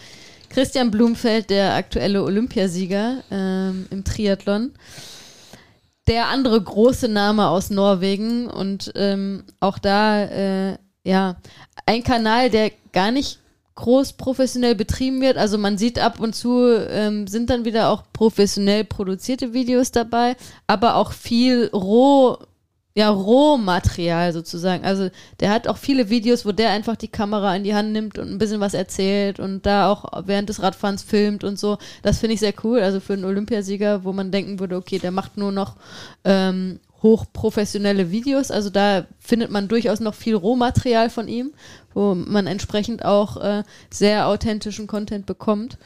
[0.48, 4.74] Christian Blumenfeld, der aktuelle Olympiasieger ähm, im Triathlon.
[6.06, 11.36] Der andere große Name aus Norwegen und ähm, auch da, äh, ja,
[11.84, 13.40] ein Kanal, der gar nicht
[13.74, 15.36] groß professionell betrieben wird.
[15.36, 20.36] Also man sieht ab und zu ähm, sind dann wieder auch professionell produzierte Videos dabei,
[20.68, 22.38] aber auch viel roh
[22.98, 24.84] ja, Rohmaterial sozusagen.
[24.84, 28.18] Also der hat auch viele Videos, wo der einfach die Kamera in die Hand nimmt
[28.18, 31.78] und ein bisschen was erzählt und da auch während des Radfahrens filmt und so.
[32.02, 32.80] Das finde ich sehr cool.
[32.80, 35.76] Also für einen Olympiasieger, wo man denken würde, okay, der macht nur noch
[36.24, 38.50] ähm, hochprofessionelle Videos.
[38.50, 41.52] Also da findet man durchaus noch viel Rohmaterial von ihm,
[41.94, 45.78] wo man entsprechend auch äh, sehr authentischen Content bekommt.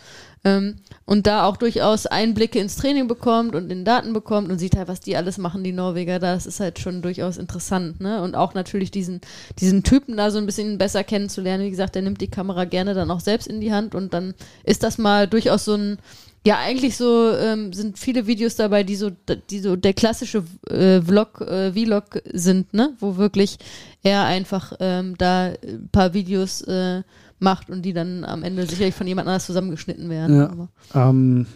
[0.45, 4.77] Ähm, und da auch durchaus Einblicke ins Training bekommt und in Daten bekommt und sieht
[4.77, 6.19] halt, was die alles machen, die Norweger.
[6.19, 8.21] Das ist halt schon durchaus interessant, ne?
[8.23, 9.21] Und auch natürlich diesen,
[9.61, 11.65] diesen Typen da so ein bisschen besser kennenzulernen.
[11.65, 14.35] Wie gesagt, der nimmt die Kamera gerne dann auch selbst in die Hand und dann
[14.65, 15.99] ist das mal durchaus so ein
[16.45, 19.11] Ja, eigentlich so ähm, sind viele Videos dabei, die so,
[19.51, 22.95] die so der klassische äh, Vlog, äh, Vlog sind, ne?
[22.99, 23.59] Wo wirklich
[24.03, 27.03] er einfach ähm, da ein paar Videos äh,
[27.39, 30.69] macht und die dann am Ende sicherlich von jemand anders zusammengeschnitten werden.
[30.95, 31.47] Ja, ähm,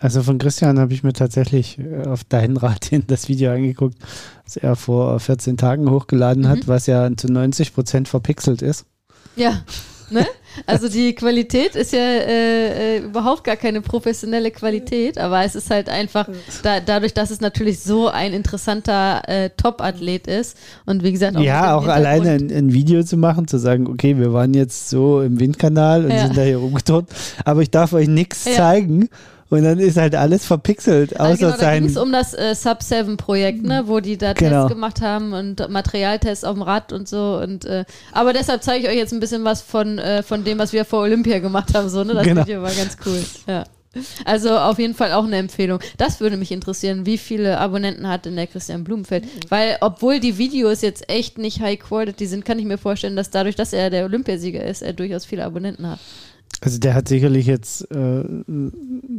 [0.00, 3.96] also von Christian habe ich mir tatsächlich äh, auf deinen Rat hin das Video angeguckt,
[4.44, 6.48] das er vor 14 Tagen hochgeladen mhm.
[6.48, 8.86] hat, was ja zu 90 Prozent verpixelt ist.
[9.36, 9.62] Ja,
[10.10, 10.26] ne?
[10.66, 15.70] Also die Qualität ist ja äh, äh, überhaupt gar keine professionelle Qualität, aber es ist
[15.70, 16.28] halt einfach
[16.62, 21.42] da, dadurch, dass es natürlich so ein interessanter äh, Top-Athlet ist und wie gesagt auch
[21.42, 25.22] ja auch alleine ein, ein, Video zu machen, zu sagen, okay, wir waren jetzt so
[25.22, 26.26] im Windkanal und ja.
[26.26, 27.08] sind da hier rumgeturnt,
[27.44, 28.52] aber ich darf euch nichts ja.
[28.52, 29.08] zeigen
[29.50, 31.18] und dann ist halt alles verpixelt.
[31.18, 34.62] Außer genau, da ging es um das äh, Sub-7-Projekt, ne, wo die da genau.
[34.62, 37.40] Tests gemacht haben und Materialtests auf dem Rad und so.
[37.42, 40.58] Und, äh, aber deshalb zeige ich euch jetzt ein bisschen was von, äh, von dem,
[40.58, 41.88] was wir vor Olympia gemacht haben.
[41.88, 42.14] So, ne?
[42.14, 42.42] Das genau.
[42.42, 43.22] Video war ganz cool.
[43.48, 43.64] Ja.
[44.24, 45.80] Also auf jeden Fall auch eine Empfehlung.
[45.98, 49.24] Das würde mich interessieren, wie viele Abonnenten hat denn der Christian Blumenfeld?
[49.48, 53.30] Weil obwohl die Videos jetzt echt nicht High Quality sind, kann ich mir vorstellen, dass
[53.30, 55.98] dadurch, dass er der Olympiasieger ist, er durchaus viele Abonnenten hat.
[56.60, 58.22] Also der hat sicherlich jetzt äh,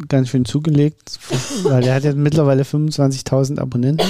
[0.08, 1.20] ganz schön zugelegt,
[1.64, 4.08] weil er hat jetzt mittlerweile 25.000 Abonnenten.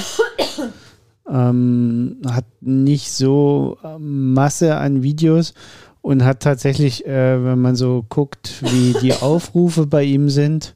[1.29, 5.53] Ähm, hat nicht so äh, Masse an Videos
[6.01, 10.73] und hat tatsächlich, äh, wenn man so guckt, wie die Aufrufe bei ihm sind,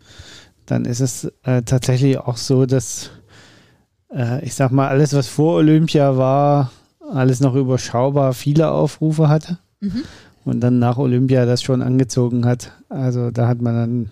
[0.65, 3.09] dann ist es äh, tatsächlich auch so, dass
[4.13, 6.71] äh, ich sag mal, alles, was vor Olympia war,
[7.11, 9.59] alles noch überschaubar viele Aufrufe hatte.
[9.81, 10.03] Mhm
[10.45, 12.71] und dann nach Olympia das schon angezogen hat.
[12.87, 14.09] Also da hat man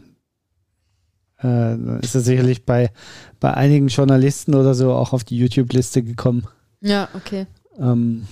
[1.41, 2.91] dann, äh, ist er sicherlich bei,
[3.39, 6.47] bei einigen Journalisten oder so auch auf die YouTube-Liste gekommen.
[6.81, 7.45] Ja, okay.
[7.79, 8.27] Ähm,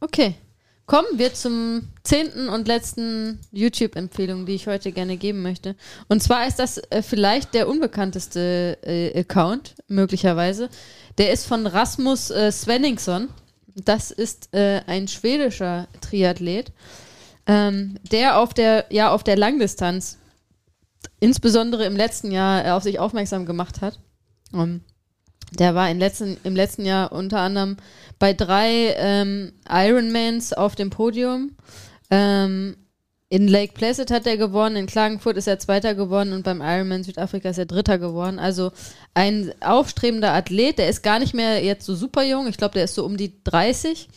[0.00, 0.34] okay.
[0.86, 5.76] Kommen wir zum zehnten und letzten YouTube-Empfehlung, die ich heute gerne geben möchte.
[6.08, 10.68] Und zwar ist das äh, vielleicht der unbekannteste äh, Account, möglicherweise.
[11.16, 13.28] Der ist von Rasmus äh, Svenningsson.
[13.74, 16.72] Das ist äh, ein schwedischer Triathlet,
[17.46, 20.18] ähm, der auf der, ja, auf der Langdistanz
[21.20, 23.98] insbesondere im letzten Jahr äh, auf sich aufmerksam gemacht hat.
[24.52, 24.80] Um, ähm,
[25.58, 27.76] der war im letzten, im letzten Jahr unter anderem
[28.18, 31.56] bei drei ähm, Ironmans auf dem Podium.
[32.10, 32.76] Ähm,
[33.34, 37.02] in Lake Placid hat er gewonnen, in Klagenfurt ist er Zweiter geworden und beim Ironman
[37.02, 38.38] Südafrika ist er Dritter geworden.
[38.38, 38.70] Also
[39.12, 42.84] ein aufstrebender Athlet, der ist gar nicht mehr jetzt so super jung, ich glaube, der
[42.84, 44.08] ist so um die 30.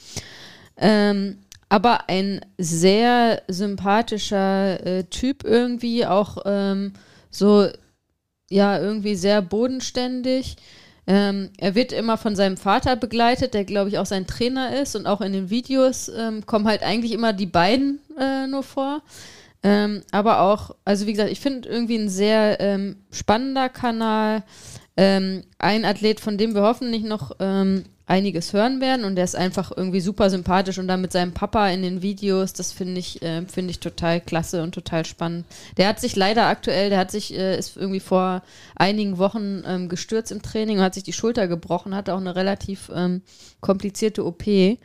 [0.78, 6.94] Ähm, aber ein sehr sympathischer äh, Typ irgendwie, auch ähm,
[7.32, 7.70] so,
[8.52, 10.58] ja, irgendwie sehr bodenständig.
[11.08, 14.96] Ähm, er wird immer von seinem Vater begleitet, der glaube ich auch sein Trainer ist
[14.96, 19.02] und auch in den Videos ähm, kommen halt eigentlich immer die beiden äh, nur vor.
[19.64, 24.44] Ähm, aber auch, also wie gesagt, ich finde irgendwie ein sehr ähm, spannender Kanal.
[24.98, 29.36] Ähm, ein Athlet, von dem wir hoffentlich noch ähm, einiges hören werden und der ist
[29.36, 33.22] einfach irgendwie super sympathisch und dann mit seinem Papa in den Videos, das finde ich,
[33.22, 35.46] äh, finde ich total klasse und total spannend.
[35.76, 38.44] Der hat sich leider aktuell, der hat sich, äh, ist irgendwie vor
[38.76, 42.36] einigen Wochen ähm, gestürzt im Training und hat sich die Schulter gebrochen, hatte auch eine
[42.38, 43.22] relativ ähm,
[43.60, 44.48] komplizierte OP.
[44.48, 44.80] Ähm,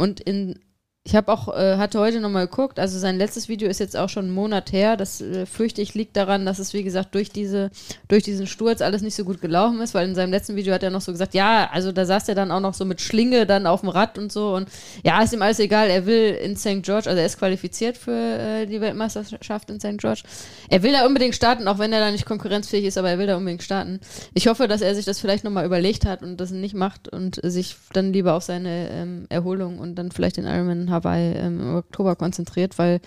[0.00, 0.58] und in
[1.06, 4.08] ich habe auch, äh, hatte heute nochmal geguckt, also sein letztes Video ist jetzt auch
[4.08, 4.96] schon einen Monat her.
[4.96, 7.70] Das äh, fürchte ich liegt daran, dass es, wie gesagt, durch diese,
[8.08, 10.82] durch diesen Sturz alles nicht so gut gelaufen ist, weil in seinem letzten Video hat
[10.82, 13.46] er noch so gesagt, ja, also da saß er dann auch noch so mit Schlinge
[13.46, 14.68] dann auf dem Rad und so und
[15.04, 16.82] ja, ist ihm alles egal, er will in St.
[16.82, 19.98] George, also er ist qualifiziert für äh, die Weltmeisterschaft in St.
[19.98, 20.22] George.
[20.68, 23.28] Er will da unbedingt starten, auch wenn er da nicht konkurrenzfähig ist, aber er will
[23.28, 24.00] da unbedingt starten.
[24.34, 27.38] Ich hoffe, dass er sich das vielleicht nochmal überlegt hat und das nicht macht und
[27.44, 31.74] sich dann lieber auf seine ähm, Erholung und dann vielleicht den Ironman Hawaii ähm, im
[31.76, 33.00] Oktober konzentriert, weil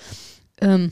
[0.61, 0.91] ähm,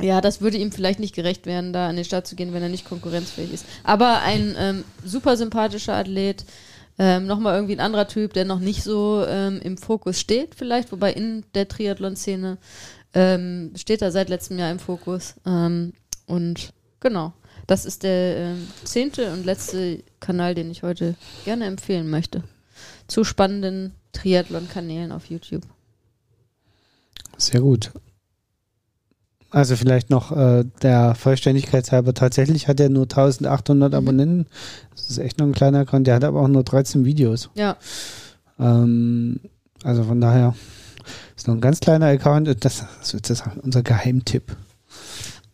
[0.00, 2.62] ja, das würde ihm vielleicht nicht gerecht werden, da an den Start zu gehen, wenn
[2.62, 3.66] er nicht konkurrenzfähig ist.
[3.82, 6.44] Aber ein ähm, super sympathischer Athlet,
[6.98, 10.92] ähm, nochmal irgendwie ein anderer Typ, der noch nicht so ähm, im Fokus steht, vielleicht,
[10.92, 12.58] wobei in der Triathlon-Szene
[13.14, 15.34] ähm, steht er seit letztem Jahr im Fokus.
[15.46, 15.92] Ähm,
[16.26, 17.32] und genau,
[17.66, 21.14] das ist der ähm, zehnte und letzte Kanal, den ich heute
[21.44, 22.42] gerne empfehlen möchte.
[23.08, 25.62] Zu spannenden Triathlon-Kanälen auf YouTube.
[27.38, 27.92] Sehr gut.
[29.50, 33.96] Also vielleicht noch äh, der Vollständigkeit halber, tatsächlich hat er nur 1800 mhm.
[33.96, 34.46] Abonnenten.
[34.94, 36.06] Das ist echt noch ein kleiner Account.
[36.06, 37.48] Der hat aber auch nur 13 Videos.
[37.54, 37.76] Ja.
[38.58, 39.40] Ähm,
[39.82, 40.54] also von daher
[41.36, 42.48] ist noch ein ganz kleiner Account.
[42.48, 44.56] Das, das ist sozusagen unser Geheimtipp.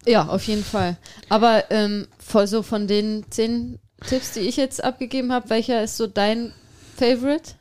[0.07, 0.97] Ja, auf jeden Fall.
[1.29, 2.09] Aber ähm,
[2.47, 6.53] so von den zehn Tipps, die ich jetzt abgegeben habe, welcher ist so dein
[6.97, 7.53] Favorite?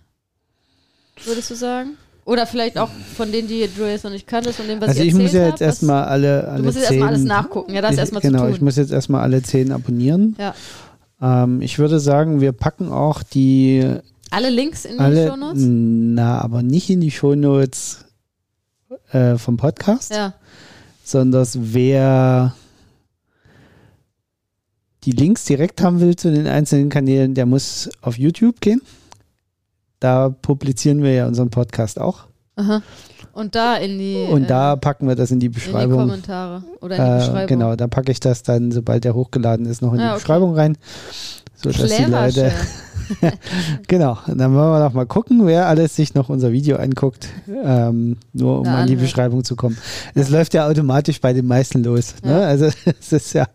[1.24, 1.97] Würdest du sagen?
[2.24, 5.01] Oder vielleicht auch von denen, die du jetzt noch nicht kanntest, von denen, was Also
[5.01, 7.82] ich ich muss ja jetzt erstmal alle, alle Du musst jetzt erstmal alles nachgucken, ja,
[7.82, 10.36] das ich, erstmal Genau, ich muss jetzt erstmal alle zehn abonnieren.
[10.39, 10.53] ja.
[11.22, 13.86] Ähm, ich würde sagen, wir packen auch die
[14.30, 15.61] Alle Links in die alle, Shownotes?
[15.65, 18.05] na, aber nicht in die Shownotes
[19.11, 20.34] äh, vom Podcast, Ja.
[21.03, 22.53] sondern wer
[25.03, 28.82] die Links direkt haben will zu den einzelnen Kanälen, der muss auf YouTube gehen.
[30.01, 32.25] Da publizieren wir ja unseren Podcast auch.
[32.57, 32.81] Aha.
[33.33, 35.99] Und da in die, Und da äh, packen wir das in die in die Beschreibung.
[35.99, 37.47] Kommentare oder in die Äh, Beschreibung.
[37.47, 40.15] genau, da packe ich das dann, sobald der hochgeladen ist, noch in Ah, die okay.
[40.19, 40.77] Beschreibung rein.
[41.55, 42.51] So dass die Leute.
[43.87, 47.27] Genau, und dann wollen wir noch mal gucken, wer alles sich noch unser Video anguckt,
[47.47, 48.95] ähm, nur um an die.
[48.95, 49.77] Beschreibung zu kommen.
[50.15, 52.15] Es läuft ja automatisch bei den meisten los.
[52.23, 52.31] Ne?
[52.31, 52.39] Ja.
[52.47, 52.65] Also
[52.99, 53.47] es ist ja,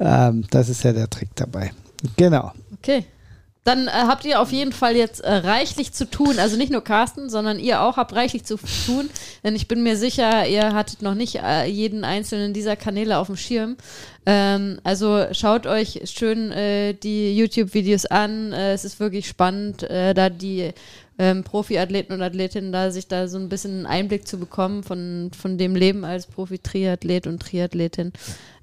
[0.00, 1.72] ähm, das ist ja der Trick dabei.
[2.16, 2.52] Genau.
[2.78, 3.04] Okay.
[3.66, 6.38] Dann äh, habt ihr auf jeden Fall jetzt äh, reichlich zu tun.
[6.38, 9.10] Also nicht nur Carsten, sondern ihr auch habt reichlich zu tun.
[9.42, 13.26] Denn ich bin mir sicher, ihr hattet noch nicht äh, jeden einzelnen dieser Kanäle auf
[13.26, 13.76] dem Schirm.
[14.24, 18.52] Ähm, also schaut euch schön äh, die YouTube-Videos an.
[18.52, 20.70] Äh, es ist wirklich spannend, äh, da die
[21.18, 25.32] ähm, Profiathleten und Athletinnen da sich da so ein bisschen einen Einblick zu bekommen von,
[25.36, 28.12] von dem Leben als Profi-Triathlet und Triathletin.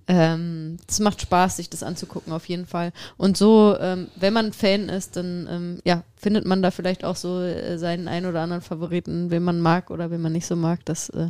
[0.08, 2.91] Ähm, es macht Spaß, sich das anzugucken, auf jeden Fall.
[3.18, 7.16] Und so, ähm, wenn man Fan ist, dann ähm, ja, findet man da vielleicht auch
[7.16, 10.56] so äh, seinen ein oder anderen Favoriten, wen man mag oder wen man nicht so
[10.56, 10.84] mag.
[10.86, 11.30] Das äh,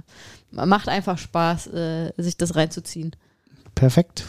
[0.52, 3.16] macht einfach Spaß, äh, sich das reinzuziehen.
[3.76, 4.26] Perfekt.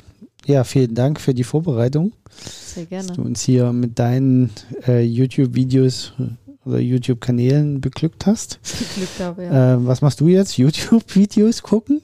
[0.47, 3.29] Ja, vielen Dank für die Vorbereitung, Sehr dass du gerne.
[3.29, 4.51] uns hier mit deinen
[4.87, 8.59] äh, YouTube-Videos äh, oder YouTube-Kanälen beglückt hast.
[8.95, 9.75] Glück habe, ja.
[9.75, 10.57] Äh, was machst du jetzt?
[10.59, 12.03] YouTube-Videos gucken?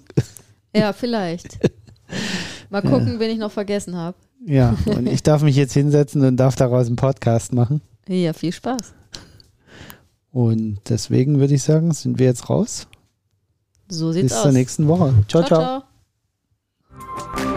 [0.75, 1.59] ja, vielleicht.
[2.71, 3.19] Mal gucken, ja.
[3.19, 4.17] wen ich noch vergessen habe.
[4.47, 7.81] Ja, und ich darf mich jetzt hinsetzen und darf daraus einen Podcast machen.
[8.09, 8.95] Ja, viel Spaß.
[10.33, 12.87] Und deswegen würde ich sagen, sind wir jetzt raus.
[13.89, 14.39] So sieht's Bis aus.
[14.39, 15.15] Bis zur nächsten Woche.
[15.29, 15.43] ciao.
[15.45, 15.47] ciao.
[15.47, 15.83] ciao.
[17.37, 17.50] ciao.